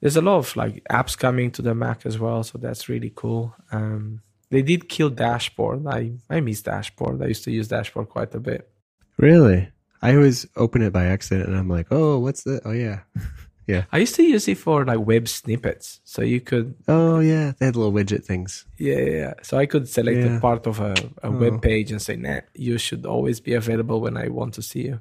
[0.00, 3.12] There's a lot of like apps coming to the Mac as well, so that's really
[3.14, 3.54] cool.
[3.70, 5.86] Um, they did kill Dashboard.
[5.86, 7.22] I I miss Dashboard.
[7.22, 8.70] I used to use Dashboard quite a bit.
[9.18, 9.68] Really?
[10.00, 12.62] I always open it by accident, and I'm like, oh, what's that?
[12.64, 13.00] Oh yeah,
[13.66, 13.84] yeah.
[13.92, 16.74] I used to use it for like web snippets, so you could.
[16.88, 18.66] Oh yeah, they had little widget things.
[18.78, 19.10] Yeah, yeah.
[19.10, 19.34] yeah.
[19.42, 20.36] So I could select Yeah.
[20.36, 21.30] a part of a, a Oh.
[21.30, 24.82] web page and say, "Nah, you should always be available when I want to see
[24.82, 25.00] you."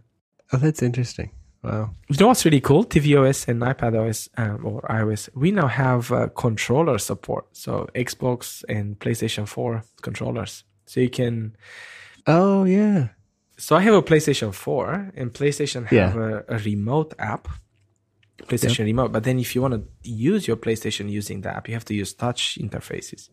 [0.54, 1.32] Oh, that's interesting.
[1.64, 1.92] Wow.
[2.10, 2.84] You know what's really cool?
[2.86, 7.46] tvOS and iPadOS um, or iOS, we now have uh, controller support.
[7.54, 10.64] So Xbox and PlayStation 4 controllers.
[10.86, 11.56] So you can.
[12.26, 13.10] Oh yeah.
[13.58, 16.42] So I have a PlayStation 4, and PlayStation have Yeah.
[16.50, 17.48] a, a remote app,
[18.48, 19.12] PlayStation Remote.
[19.12, 21.94] But then if you want to use your PlayStation using the app, you have to
[21.94, 23.30] use touch interfaces,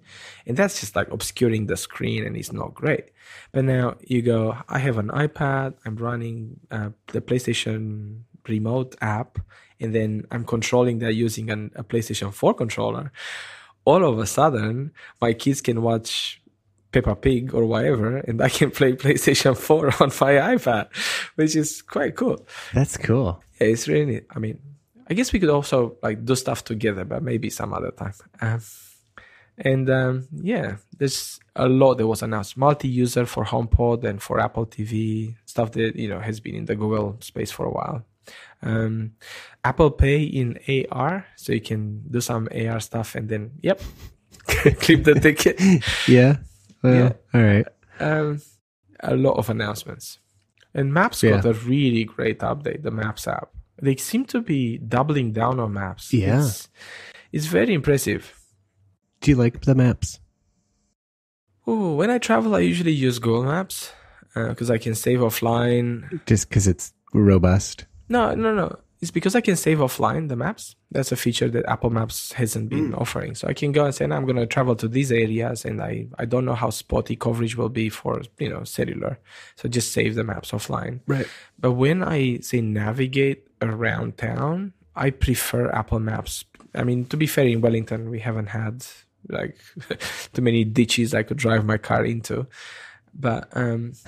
[0.47, 3.11] and that's just like obscuring the screen, and it's not great.
[3.53, 9.39] But now you go, I have an iPad, I'm running uh, the PlayStation Remote app,
[9.81, 13.13] and then I'm controlling that using an, a PlayStation 4 controller.
[13.85, 16.41] All of a sudden, my kids can watch
[16.93, 20.89] Peppa Pig or whatever, and I can play PlayStation 4 on my iPad,
[21.37, 22.47] which is quite cool.
[22.73, 23.43] That's cool.
[23.61, 24.27] Yeah, it's really neat.
[24.31, 24.59] I mean,
[25.11, 28.13] I guess we could also like do stuff together, but maybe some other time.
[28.41, 28.61] Um,
[29.57, 32.57] and um, yeah, there's a lot that was announced.
[32.57, 36.77] Multi-user for HomePod and for Apple TV stuff that you know has been in the
[36.77, 38.05] Google space for a while.
[38.63, 39.13] Um,
[39.65, 40.59] Apple Pay in
[40.93, 43.81] AR, so you can do some AR stuff and then yep,
[44.47, 45.59] clip the ticket.
[46.09, 46.37] Yeah.
[46.83, 47.13] Well, Yeah.
[47.35, 47.67] all right.
[48.01, 48.41] um,
[49.01, 50.19] a lot of announcements.
[50.75, 51.41] And Maps Yeah.
[51.41, 53.49] got a really great update, the Maps app.
[53.81, 56.13] They seem to be doubling down on Maps.
[56.13, 56.41] Yeah.
[56.41, 56.69] It's,
[57.33, 58.35] it's very impressive.
[59.21, 60.21] Do you like the maps?
[61.67, 63.93] Oh, when I travel, I usually use Google Maps
[64.35, 66.25] uh, because I can save offline.
[66.27, 67.85] Just because it's robust.
[68.09, 68.79] No, no, no.
[69.01, 70.75] It's because I can save offline the maps.
[70.91, 72.95] That's a feature that Apple Maps hasn't been hmm.
[72.95, 73.35] offering.
[73.37, 76.09] So I can go and say, I'm going to travel to these areas, and I,
[76.19, 79.21] I don't know how spotty coverage will be for you know cellular.
[79.57, 81.01] So just save the maps offline.
[81.07, 81.29] Right.
[81.59, 86.45] But when I say navigate around town, I prefer Apple Maps.
[86.75, 88.85] I mean, to be fair, in Wellington, we haven't had
[89.29, 89.57] like
[90.33, 92.47] too many ditches I could drive my car into.
[93.15, 93.93] But um,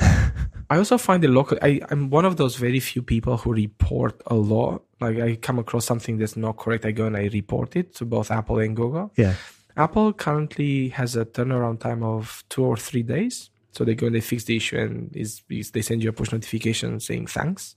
[0.70, 1.58] I also find the local.
[1.62, 4.82] I, I'm one of those very few people who report a lot.
[5.00, 8.04] Like I come across something that's not correct, I go and I report it to
[8.04, 9.12] both Apple and Google.
[9.16, 9.34] Yeah.
[9.76, 13.50] Apple currently has a turnaround time of two or three days.
[13.72, 16.12] So they go and they fix the issue and is, is they send you a
[16.12, 17.74] push notification saying thanks.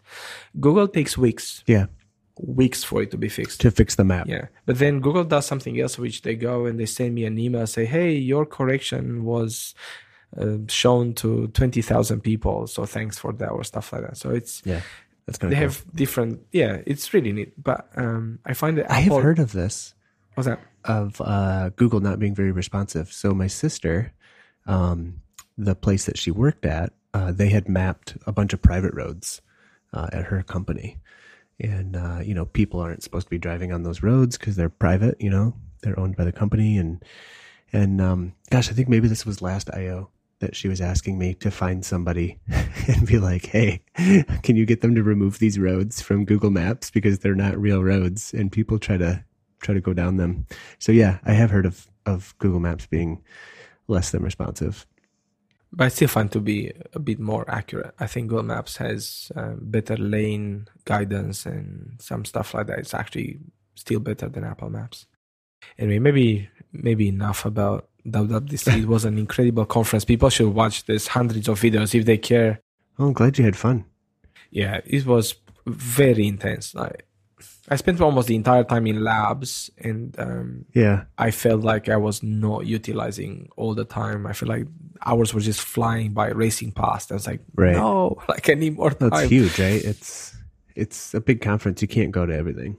[0.60, 1.86] Google takes weeks, Yeah.
[2.40, 3.62] weeks for it to be fixed.
[3.62, 4.28] To fix the map.
[4.28, 4.48] Yeah.
[4.66, 7.68] But then Google does something else, which they go and they send me an email,
[7.68, 9.76] say, hey, your correction was
[10.36, 12.66] uh, shown to 20,000 people.
[12.66, 14.18] So thanks for that or stuff like that.
[14.18, 14.82] So it's, Yeah.
[15.26, 15.70] That's kind they of cool.
[15.86, 17.54] have different, yeah, it's really neat.
[17.62, 19.94] But um, I find that I Apple, have heard of this.
[20.34, 20.60] what's that?
[20.84, 23.10] of uh, Google not being very responsive.
[23.14, 24.12] So my sister,
[24.68, 25.22] um,
[25.58, 29.42] the place that she worked at, uh, they had mapped a bunch of private roads
[29.94, 30.98] uh, at her company,
[31.60, 34.70] and uh, you know people aren't supposed to be driving on those roads because they're
[34.70, 35.16] private.
[35.20, 37.04] You know they're owned by the company, and
[37.72, 41.34] and um, gosh, I think maybe this was last I/O that she was asking me
[41.36, 42.38] to find somebody
[42.88, 43.82] and be like, hey,
[44.44, 47.82] can you get them to remove these roads from Google Maps because they're not real
[47.82, 49.24] roads, and people try to
[49.62, 50.46] try to go down them.
[50.80, 53.24] So yeah, I have heard of of Google Maps being
[53.88, 54.86] less than responsive.
[55.76, 57.96] But I still find to be a bit more accurate.
[58.00, 62.80] I think Google Maps has um, better lane guidance and some stuff like that.
[62.80, 63.40] It's actually
[63.74, 65.08] still better than Apple Maps.
[65.80, 68.78] Anyway, maybe maybe enough about WWDC.
[68.84, 70.06] it was an incredible conference.
[70.06, 70.86] People should watch.
[70.86, 72.62] There's hundreds of videos if they care.
[73.00, 73.86] Oh, I'm glad you had fun.
[74.52, 76.76] Yeah, it was very intense.
[76.76, 77.08] Like
[77.70, 81.96] I spent almost the entire time in labs, and um, Yeah, I felt like I
[81.98, 84.26] was not utilizing all the time.
[84.28, 84.66] I feel like
[85.06, 87.12] hours were just flying by, racing past.
[87.12, 87.76] I was like, Right.
[87.76, 89.10] no, like I need more time.
[89.10, 89.84] that's huge, right?
[89.84, 90.36] It's
[90.76, 91.82] it's a big conference.
[91.82, 92.78] You can't go to everything.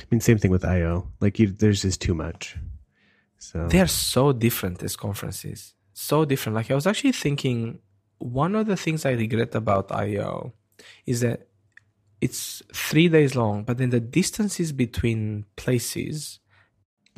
[0.00, 1.08] I mean, same thing with I/O.
[1.20, 2.56] Like, you, there's just too much.
[3.38, 5.74] So They are so different as conferences.
[5.92, 6.56] So different.
[6.56, 7.78] Like I was actually thinking,
[8.18, 10.52] one of the things I regret about I/O
[11.06, 11.46] is that
[12.24, 16.40] it's three days long, but then the distances between places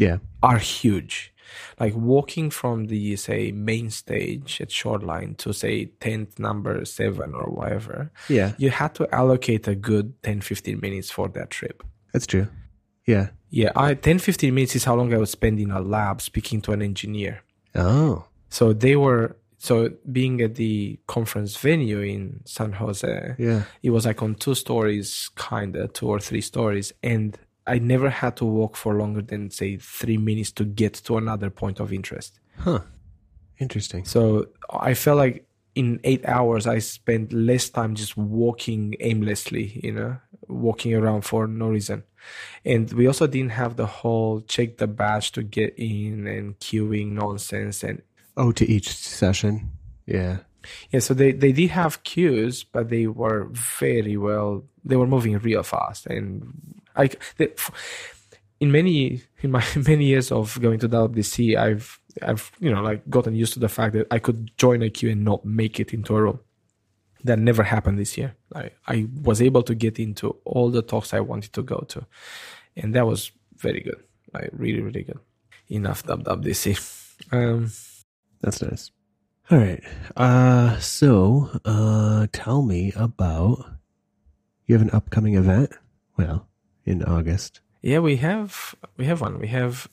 [0.04, 0.18] Yeah.
[0.42, 1.32] are huge.
[1.78, 7.46] Like walking from the say main stage at Shoreline to say tent number seven or
[7.58, 8.52] whatever, Yeah.
[8.58, 11.82] you had to allocate a good 10 15 minutes for that trip.
[12.12, 12.46] That's true.
[13.06, 13.28] Yeah.
[13.50, 16.60] Yeah, I 10 15 minutes is how long I would spend in a lab speaking
[16.62, 17.42] to an engineer.
[17.74, 18.24] Oh.
[18.48, 19.74] So they were so
[20.18, 23.62] being at the conference venue in San Jose, Yeah.
[23.82, 27.36] it was like on two stories, kinda two or three stories, and
[27.74, 31.50] I never had to walk for longer than say three minutes to get to another
[31.50, 32.38] point of interest.
[32.58, 32.80] Huh.
[33.58, 34.04] Interesting.
[34.04, 34.20] So
[34.70, 40.16] I felt like in eight hours I spent less time just walking aimlessly, you know,
[40.48, 42.02] walking around for no reason.
[42.64, 47.12] And we also didn't have the whole check the badge to get in and queuing
[47.12, 48.02] nonsense and
[48.36, 49.70] Oh, to each session.
[50.04, 50.38] Yeah.
[50.90, 54.64] Yeah, so they, they did have queues, but they were very well.
[54.84, 57.52] They were moving real fast, and I they,
[58.60, 63.08] in many in my many years of going to WWDC, I've I've you know like
[63.08, 65.92] gotten used to the fact that I could join a queue and not make it
[65.94, 66.40] into a room.
[67.24, 68.34] That never happened this year.
[68.54, 72.06] I I was able to get into all the talks I wanted to go to,
[72.76, 74.02] and that was very good.
[74.32, 75.18] Like really really good.
[75.68, 77.32] Enough WWDC.
[77.32, 77.70] Um,
[78.40, 78.90] That's nice.
[79.50, 79.82] All right.
[80.16, 83.64] Uh so uh tell me about
[84.66, 85.72] you have an upcoming event?
[86.16, 86.48] Well,
[86.84, 87.60] in August.
[87.82, 89.38] Yeah, we have we have one.
[89.38, 89.88] We have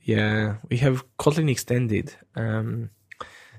[0.00, 2.14] yeah, we have Kotlin extended.
[2.36, 2.90] Um,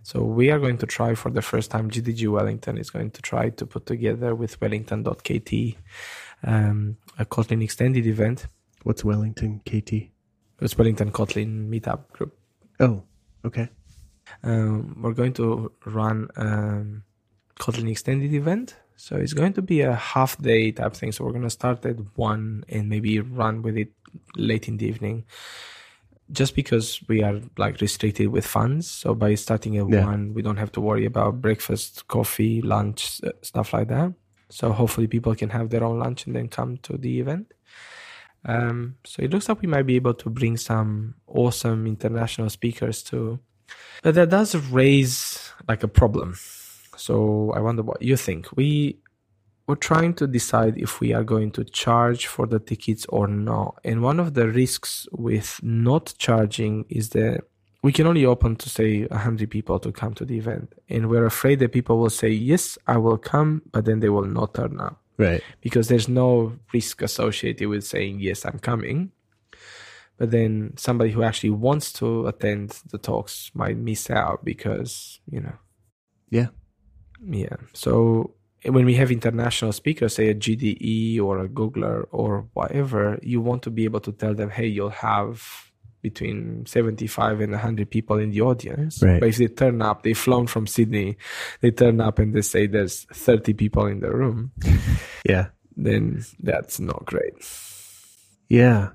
[0.04, 1.90] so we are going to try for the first time.
[1.90, 5.76] GDG Wellington is going to try to put together with Wellington.kt
[6.44, 8.48] um, a Kotlin extended event.
[8.84, 10.12] What's Wellington KT?
[10.62, 12.38] It's Wellington Kotlin meetup group.
[12.80, 13.04] Oh,
[13.44, 13.70] okay.
[14.44, 17.04] Um, we're going to run um,
[17.60, 18.76] Kotlin extended event.
[18.98, 21.12] So it's going to be a half day type thing.
[21.12, 23.90] So we're going to start at one and maybe run with it
[24.36, 25.26] late in the evening.
[26.32, 28.90] Just because we are like restricted with funds.
[28.90, 30.06] So by starting at Yeah.
[30.06, 34.14] one, we don't have to worry about breakfast, coffee, lunch, uh, stuff like that.
[34.50, 37.54] So hopefully people can have their own lunch and then come to the event.
[38.46, 43.04] Um, so it looks like we might be able to bring some awesome international speakers
[43.04, 43.40] too.
[44.04, 46.36] But that does raise like a problem.
[46.98, 48.48] So I wonder what you think.
[48.56, 49.00] We
[49.68, 53.80] we're trying to decide if we are going to charge for the tickets or not.
[53.84, 57.42] And one of the risks with not charging is that
[57.82, 60.74] we can only open to say 100 people to come to the event.
[60.88, 64.26] And we're afraid that people will say, yes, I will come, but then they will
[64.26, 65.42] not turn up Right.
[65.62, 69.12] because there's no risk associated with saying yes i'm coming
[70.18, 75.40] but then somebody who actually wants to attend the talks might miss out because you
[75.42, 75.56] know
[76.30, 76.48] Yeah.
[77.22, 78.34] yeah so
[78.66, 83.62] when we have international speakers say a gde or a googler or whatever you want
[83.64, 85.44] to be able to tell them hey you'll have
[86.02, 89.20] between 75 and 100 people in the audience Right.
[89.20, 91.18] but if they turn up they've flown from sydney
[91.62, 94.52] they turn up and they say there's 30 people in the room
[95.28, 95.48] Yeah.
[95.76, 97.34] then that's not great.
[98.50, 98.90] Yeah.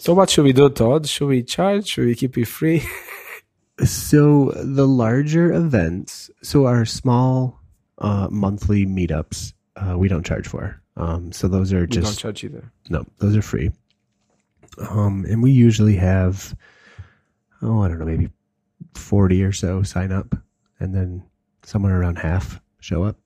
[0.00, 1.06] So what should we do, Todd?
[1.06, 1.86] Should we charge?
[1.86, 2.82] Should we keep it free?
[3.82, 7.62] So the larger events, so our small
[7.96, 10.82] uh, monthly meetups, uh, we don't charge for.
[10.98, 12.70] Um, so those are just we don't charge either.
[12.90, 13.70] no, those are free.
[14.90, 16.54] Um, and we usually have,
[17.62, 18.28] oh, I don't know, maybe
[18.92, 20.34] forty or so sign up,
[20.78, 21.24] and then
[21.62, 23.16] somewhere around half show up.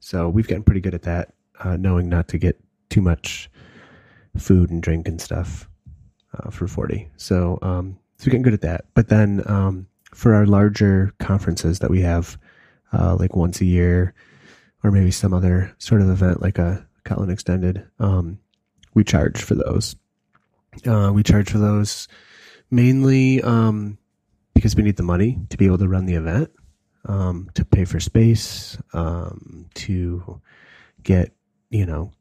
[0.00, 3.48] So we've gotten pretty good at that, uh, knowing not to get too much
[4.36, 5.68] food and drink and stuff
[6.38, 7.08] uh, for forty.
[7.16, 8.86] So um, so we're getting good at that.
[8.94, 12.38] But then um, for our larger conferences that we have,
[12.92, 14.14] uh, like once a year,
[14.82, 18.38] or maybe some other sort of event like a Kotlin Extended, um,
[18.94, 19.96] we charge for those.
[20.86, 22.08] Uh, we charge for those
[22.70, 23.98] mainly um,
[24.54, 26.50] because we need the money to be able to run the event,
[27.06, 30.40] um, to pay for space, um, to
[31.02, 31.32] get
[31.70, 32.12] you know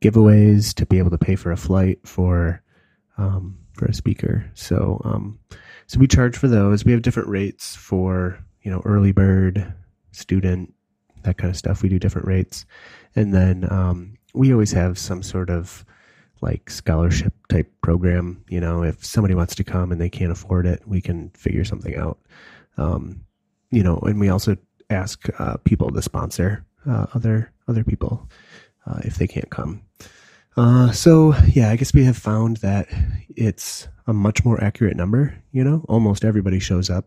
[0.00, 2.61] giveaways, to be able to pay for a flight for
[3.22, 4.50] um, for a speaker.
[4.54, 5.38] So um,
[5.86, 6.84] so we charge for those.
[6.84, 9.72] We have different rates for you know early bird,
[10.10, 10.74] student,
[11.22, 11.82] that kind of stuff.
[11.82, 12.66] We do different rates,
[13.14, 15.84] and then um, we always have some sort of
[16.40, 18.44] like scholarship type program.
[18.48, 21.64] You know, if somebody wants to come and they can't afford it, we can figure
[21.64, 22.18] something out.
[22.76, 23.24] Um,
[23.70, 24.56] you know, and we also
[24.90, 28.28] ask uh, people to sponsor uh, other other people
[28.86, 29.82] uh, if they can't come.
[30.56, 32.88] Uh, so yeah, I guess we have found that
[33.36, 35.34] it's a much more accurate number.
[35.52, 37.06] You know, almost everybody shows up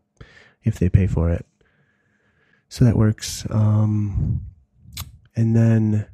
[0.63, 1.45] if they pay for it.
[2.69, 3.45] So that works.
[3.49, 4.41] Um,
[5.35, 6.07] and then,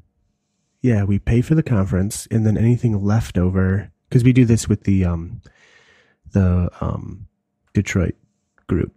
[0.82, 4.68] yeah, we pay for the conference, and then anything left over because we do this
[4.68, 5.42] with the um,
[6.32, 7.28] the um,
[7.74, 8.16] Detroit
[8.68, 8.94] group,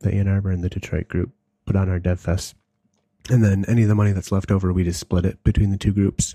[0.00, 1.30] the Ann Arbor and the Detroit group
[1.66, 2.56] put on our Dev Fest,
[3.30, 5.76] and then any of the money that's left over, we just split it between the
[5.76, 6.34] two groups,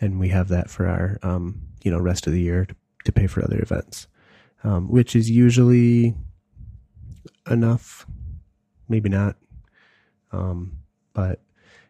[0.00, 2.74] and we have that for our um, you know rest of the year to,
[3.04, 4.06] to pay for other events,
[4.62, 6.14] um, which is usually
[7.50, 8.06] enough,
[8.88, 9.36] maybe not,
[10.32, 10.78] um,
[11.12, 11.40] but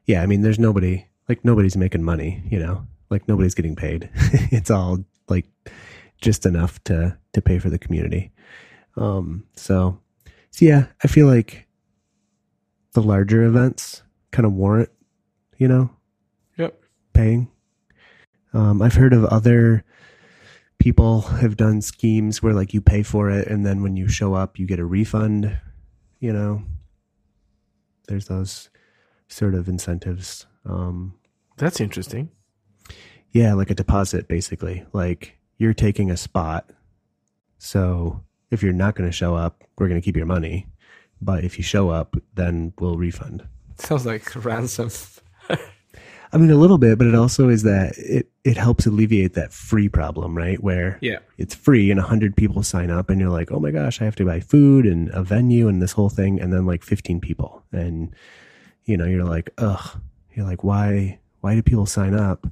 [0.07, 4.11] yeah, I mean, there's nobody like nobody's making money, you know, like nobody's getting paid.
[4.15, 5.47] it's all like
[6.21, 8.31] just enough to to pay for the community.
[8.97, 9.99] Um, so,
[10.51, 11.67] so yeah, I feel like
[12.93, 14.91] the larger events kind of warrant,
[15.59, 15.91] you know,
[16.59, 16.81] Yep.
[17.13, 17.51] paying.
[18.55, 19.85] Um, I've heard of other
[20.79, 24.35] people have done schemes where like you pay for it and then when you show
[24.35, 25.59] up you get a refund,
[26.21, 26.63] you know.
[28.09, 28.69] There's those
[29.29, 30.47] sort of incentives.
[30.67, 31.15] Um,
[31.57, 32.31] That's interesting.
[33.33, 34.85] yeah, like a deposit basically.
[34.93, 36.71] Like you're taking a spot.
[37.59, 40.67] So if you're not going to show up, we're going to keep your money.
[41.21, 43.47] But if you show up, then we'll refund.
[43.79, 44.91] Sounds like ransom.
[46.35, 49.53] I mean, a little bit, but it also is that it, it helps alleviate that
[49.53, 50.61] free problem, right?
[50.61, 51.21] Where Yeah.
[51.39, 54.17] it's free and 100 people sign up and you're like, oh my gosh, I have
[54.17, 56.41] to buy food and a venue and this whole thing.
[56.41, 57.63] And then like 15 people.
[57.71, 58.13] And,
[58.85, 60.01] you know, you're like, ugh,
[60.35, 62.47] you're like, why, why do people sign up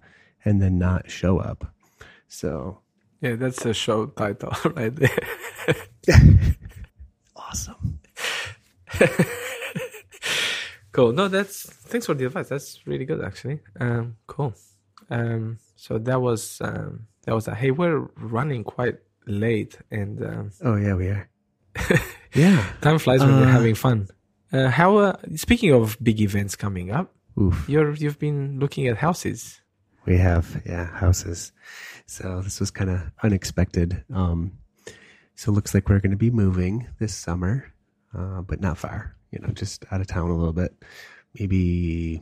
[0.44, 1.74] and then not show up?
[2.28, 2.78] So
[3.20, 5.18] Yeah, that's a show title right there.
[7.36, 7.98] awesome.
[10.92, 11.12] cool.
[11.12, 12.48] No, that's thanks for the advice.
[12.48, 13.60] That's really good actually.
[13.80, 14.54] Um, cool.
[15.10, 20.50] Um, so that was um, that was a hey, we're running quite late and um,
[20.64, 21.28] Oh yeah, we are.
[22.34, 22.64] yeah.
[22.80, 24.08] time flies when you're Uh, having fun.
[24.52, 27.64] Uh, how uh, speaking of big events coming up, Oof.
[27.68, 29.60] you're you've been looking at houses.
[30.04, 31.52] We have, yeah, houses.
[32.06, 34.04] So this was kind of unexpected.
[34.12, 34.58] Um,
[35.36, 37.72] so it looks like we're going to be moving this summer,
[38.12, 39.14] uh, but not far.
[39.32, 40.72] You know, just out of town a little bit.
[41.38, 42.20] Maybe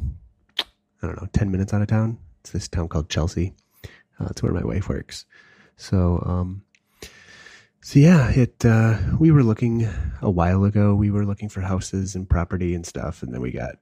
[1.03, 2.19] I don't know, ten minutes out of town.
[2.41, 3.53] It's this town called Chelsea.
[4.19, 5.27] Uh, it's where my wife works.
[5.77, 6.63] So, um,
[7.83, 8.65] so yeah, it.
[8.65, 9.87] Uh, we were looking
[10.23, 10.95] a while ago.
[10.95, 13.77] We were looking for houses and property and stuff, and then we got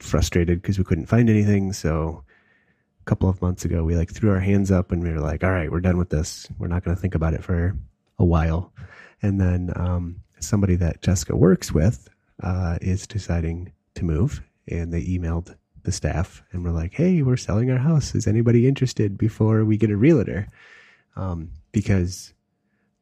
[0.00, 1.72] frustrated because we couldn't find anything.
[1.72, 2.24] So
[3.00, 5.44] a couple of months ago, we like threw our hands up and we were like,
[5.44, 6.48] all right, we're done with this.
[6.58, 7.76] We're not going to think about it for
[8.18, 8.72] a while.
[9.22, 12.08] And then um, somebody that Jessica works with
[12.42, 17.36] uh, is deciding to move, and they emailed the staff and were like, hey, we're
[17.36, 18.14] selling our house.
[18.14, 20.46] Is anybody interested before we get a realtor?
[21.16, 22.34] Um, because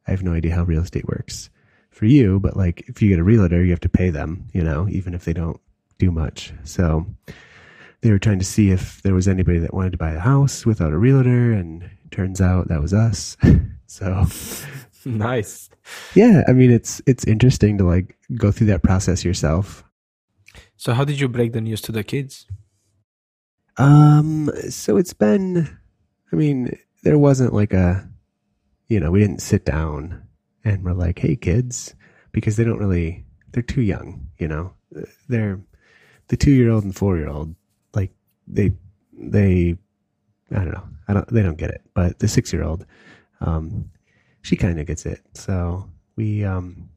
[0.07, 1.49] I have no idea how real estate works
[1.91, 4.63] for you, but like if you get a realtor, you have to pay them, you
[4.63, 5.59] know, even if they don't
[5.97, 6.53] do much.
[6.63, 7.05] So
[8.01, 10.65] they were trying to see if there was anybody that wanted to buy a house
[10.65, 13.37] without a realtor, and turns out that was us.
[13.87, 14.25] so
[15.05, 15.69] nice.
[16.15, 19.83] yeah, I mean it's it's interesting to like go through that process yourself.
[20.77, 22.45] So how did you break the news to the kids?
[23.79, 25.77] Um, so it's been,
[26.31, 28.07] I mean, there wasn't like a,
[28.87, 30.21] you know, we didn't sit down
[30.65, 31.95] and we're like, hey kids,
[32.33, 34.73] because they don't really, they're too young, you know,
[35.29, 35.61] they're
[36.27, 37.55] the two year old and four year old,
[37.93, 38.11] like
[38.47, 38.73] they,
[39.13, 39.77] they,
[40.51, 42.85] I don't know, I don't, they don't get it, but the six year old,
[43.39, 43.89] um,
[44.41, 45.21] she kind of gets it.
[45.33, 46.89] So we, um,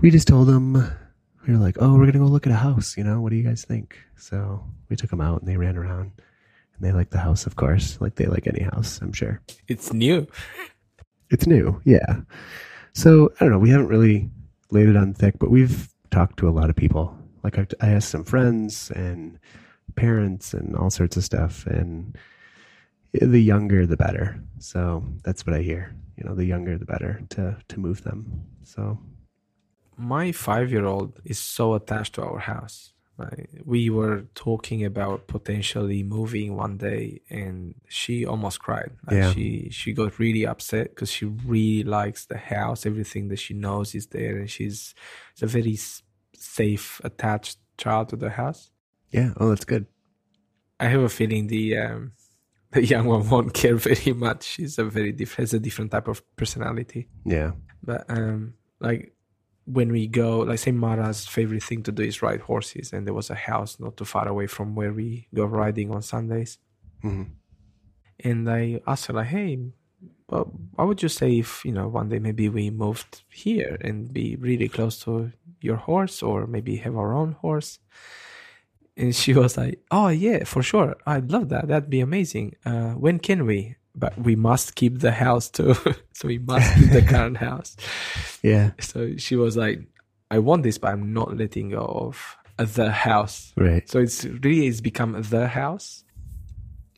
[0.00, 0.72] we just told them,
[1.46, 2.96] we were like, oh, we're going to go look at a house.
[2.96, 3.98] You know, what do you guys think?
[4.16, 6.12] So we took them out and they ran around
[6.74, 9.40] and they liked the house, of course, like they like any house, I'm sure.
[9.68, 10.26] It's new.
[11.30, 11.80] It's new.
[11.84, 12.20] Yeah.
[12.92, 13.58] So I don't know.
[13.58, 14.30] We haven't really
[14.70, 17.16] laid it on thick, but we've talked to a lot of people.
[17.42, 19.38] Like I've, I asked some friends and
[19.96, 21.66] parents and all sorts of stuff.
[21.66, 22.16] And
[23.20, 24.40] the younger, the better.
[24.58, 25.94] So that's what I hear.
[26.16, 28.44] You know, the younger, the better to, to move them.
[28.62, 28.98] So
[29.96, 32.92] my five year old is so attached to our house.
[33.64, 38.90] We were talking about potentially moving one day, and she almost cried.
[39.06, 39.32] Like Yeah.
[39.32, 42.84] She she got really upset because she really likes the house.
[42.84, 44.94] Everything that she knows is there, and she's,
[45.34, 45.78] she's a very
[46.36, 48.70] safe, attached child to the house.
[49.12, 49.32] yeah.
[49.36, 49.86] Oh, that's good.
[50.80, 52.12] I have a feeling the um,
[52.74, 54.42] the young one won't care very much.
[54.44, 57.08] She's a very diff- has a different type of personality.
[57.24, 57.52] Yeah.
[57.82, 59.14] But um, like
[59.66, 63.14] when we go, like say Mara's favorite thing to do is ride horses, and there
[63.14, 66.58] was a house not too far away from where we go riding on Sundays.
[67.00, 67.24] hmm
[68.20, 69.58] And I asked her like, "Hey,
[70.28, 74.12] well, what would you say if you know one day maybe we moved here and
[74.12, 77.78] be really close to your horse, or maybe have our own horse?"
[78.96, 81.68] And she was like, "Oh yeah, for sure, I'd love that.
[81.68, 82.54] That'd be amazing.
[82.64, 83.76] Uh, when can we?
[83.96, 85.74] But we must keep the house too,
[86.12, 87.76] so we must keep the current house."
[88.42, 88.72] Yeah.
[88.78, 89.80] So she was like,
[90.30, 92.12] "I want this, but I'm not letting go
[92.58, 93.88] of the house." Right.
[93.88, 96.04] So it's really it's become the house.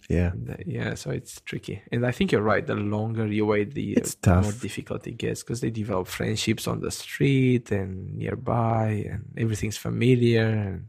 [0.08, 0.32] Yeah.
[0.32, 1.82] And, uh, yeah, so it's tricky.
[1.90, 2.66] And I think you're right.
[2.66, 6.80] The longer you wait, the uh, more difficult it gets because they develop friendships on
[6.80, 10.46] the street and nearby, and everything's familiar.
[10.46, 10.88] And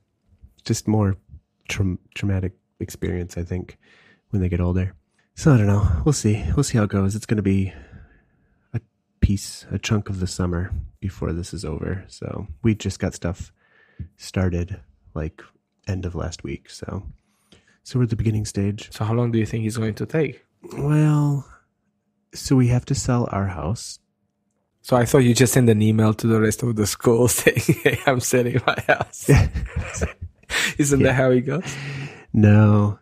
[0.68, 1.16] Just more
[1.70, 2.52] tra- traumatic
[2.82, 3.78] experience, I think,
[4.32, 4.94] when they get older.
[5.34, 5.88] So I don't know.
[6.04, 6.44] We'll see.
[6.58, 7.16] We'll see how it goes.
[7.16, 7.72] It's going to be
[8.74, 8.82] a
[9.22, 12.04] piece, a chunk of the summer before this is over.
[12.10, 13.54] So we just got stuff
[14.18, 14.82] started
[15.14, 15.42] like
[15.88, 16.70] end of last week.
[16.70, 17.04] So,
[17.84, 18.92] so we're at the beginning stage.
[18.92, 20.44] so, how long do you think it's going to take?
[20.74, 21.48] Well,
[22.34, 24.00] so we have to sell our house.
[24.82, 27.62] So I thought you just send an email to the rest of the school saying,
[27.84, 29.30] "Hey, I'm selling my house."
[30.78, 31.08] Isn't Yeah.
[31.08, 31.76] that how he goes?
[32.34, 33.00] No,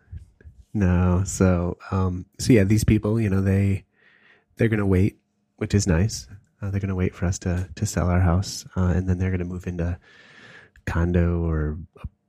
[0.74, 1.22] no.
[1.24, 3.84] So, um, so yeah, these people, you know, they
[4.56, 5.18] they're gonna wait,
[5.56, 6.26] which is nice.
[6.62, 9.30] Uh, they're gonna wait for us to to sell our house, uh, and then they're
[9.30, 9.98] gonna move into
[10.86, 11.78] condo or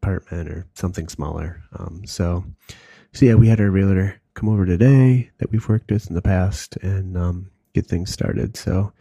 [0.01, 1.61] apartment or something smaller.
[1.77, 2.43] Um, so,
[3.13, 6.21] so yeah, we had our realtor come over today that we've worked with in the
[6.21, 8.55] past and um, get things started.
[8.57, 8.91] So,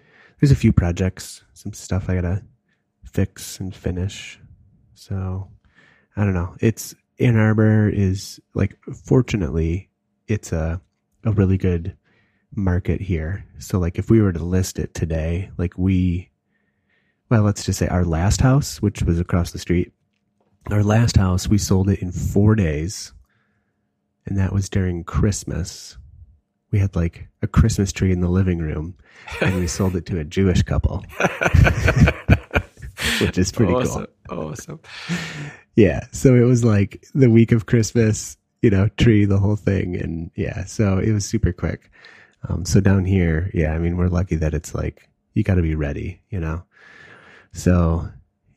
[0.41, 2.43] there's a few projects, some stuff I gotta
[3.05, 4.39] fix and finish.
[4.95, 5.49] So,
[6.17, 6.57] I don't know.
[6.61, 9.89] It's Ann Arbor is like fortunately
[10.29, 10.81] it's a
[11.25, 11.97] a really good
[12.55, 13.45] market here.
[13.59, 16.31] So like if we were to list it today, like we
[17.29, 19.93] well, let's just say our last house, which was across the street,
[20.71, 23.13] our last house, we sold it in 4 days.
[24.27, 25.99] And that was during Christmas.
[26.71, 28.95] We had like a Christmas tree in the living room
[29.41, 31.05] and we sold it to a Jewish couple,
[33.21, 33.83] which is pretty cool.
[33.83, 34.07] awesome.
[34.31, 34.81] Awesome.
[35.75, 36.01] Yeah.
[36.13, 39.97] So it was like the week of Christmas, you know, tree, the whole thing.
[39.97, 41.91] And yeah, so it was super quick.
[42.49, 45.63] Um, so down here, yeah, I mean, we're lucky that it's like, you got to
[45.63, 46.63] be ready, you know?
[47.53, 48.09] So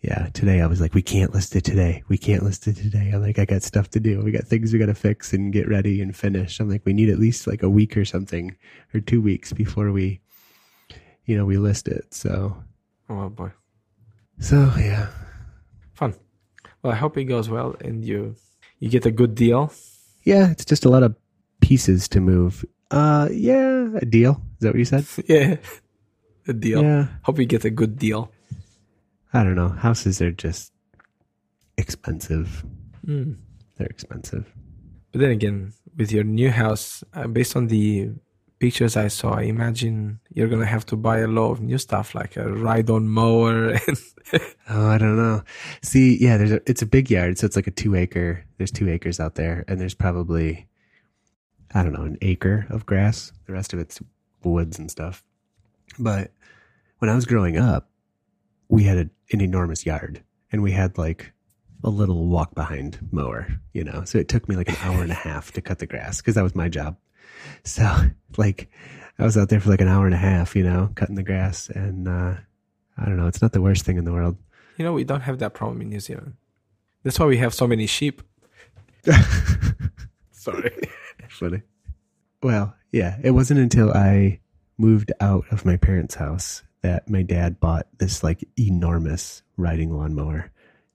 [0.01, 2.03] yeah, today I was like, we can't list it today.
[2.07, 3.12] We can't list it today.
[3.14, 4.22] I'm like, I got stuff to do.
[4.22, 6.60] We got things we got to fix and get ready and finish.
[6.60, 8.55] I'm like, we need at least like a week or something
[8.93, 10.22] or two weeks before we,
[11.26, 12.14] you know, we list it.
[12.14, 12.55] So,
[13.10, 13.51] Oh boy,
[14.39, 15.07] so yeah.
[15.93, 16.15] fun.
[16.81, 18.35] Well, I hope it goes well and you
[18.79, 19.71] you get a good deal.
[20.23, 21.15] Yeah, it's just a lot of
[21.61, 22.65] pieces to move.
[22.91, 24.41] Uh, yeah, a deal.
[24.55, 25.05] Is that what you said?
[25.27, 25.57] yeah,
[26.47, 26.81] a deal.
[26.81, 27.07] Yeah.
[27.23, 28.31] Hope you get a good deal.
[29.33, 29.69] I don't know.
[29.69, 30.71] Houses are just
[31.77, 32.65] expensive.
[33.05, 33.37] Mm.
[33.77, 34.51] They're expensive.
[35.11, 38.09] But then again, with your new house, uh, based on the
[38.60, 42.14] pictures I saw, I imagine you're gonna have to buy a lot of new stuff
[42.14, 43.97] like a ride-on mower and
[44.70, 45.43] Oh, I don't know.
[45.82, 48.45] See, yeah, there's a, it's a big yard, so it's like a two acre.
[48.57, 50.68] There's two acres out there, and there's probably,
[51.74, 53.32] I don't know, an acre of grass.
[53.47, 53.99] The rest of it's
[54.43, 55.24] woods and stuff.
[55.97, 56.32] But
[56.99, 57.89] when I was growing up,
[58.68, 61.34] we had a, an enormous yard, and we had like
[61.84, 64.03] a little walk behind mower, you know.
[64.05, 66.36] So it took me like an hour and a half to cut the grass because
[66.36, 66.97] that was my job.
[67.63, 67.84] So
[68.38, 68.69] like,
[69.17, 71.23] I was out there for like an hour and a half, you know, cutting the
[71.23, 72.36] grass, and uh,
[72.97, 73.27] I don't know.
[73.27, 74.38] It's not the worst thing in the world.
[74.77, 76.34] you know we don't have that problem in New Zealand.
[77.03, 78.21] That's why we have so many sheep.
[80.32, 80.89] Sorry.
[81.30, 81.61] Funny.
[82.41, 84.39] Well, yeah, it wasn't until I
[84.77, 90.51] moved out of my parents' house that my dad bought this like enormous riding lawnmower.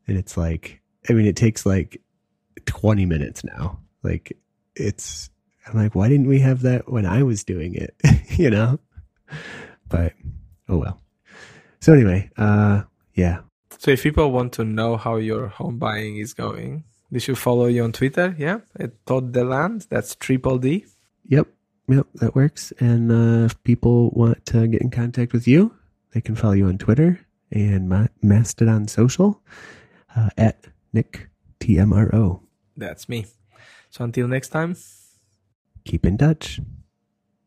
[0.07, 2.01] And it's like, I mean, it takes like
[2.67, 3.81] 20 minutes now.
[4.03, 4.37] Like,
[4.75, 5.31] it's,
[5.67, 7.95] I'm like, why didn't we have that when I was doing it?
[8.39, 8.79] you know?
[9.89, 10.13] But,
[10.69, 11.01] oh well.
[11.81, 12.83] So, anyway, uh,
[13.15, 13.41] yeah.
[13.79, 17.67] So if people want to know how your home buying is going, they should follow
[17.67, 18.61] you on Twitter, yeah?
[18.79, 20.87] At Todd Deland, that's triple D.
[21.29, 21.49] Yep.
[21.89, 22.07] Yep.
[22.15, 22.73] That works.
[22.81, 25.75] And uh, if people want to get in contact with you,
[26.13, 29.43] they can follow you on Twitter and Ma- Mastodon Social
[30.17, 31.29] uh, at Nick
[31.61, 32.41] TMRO.
[32.77, 33.27] That's me.
[33.91, 34.77] So until next time.
[35.85, 36.61] Keep in touch.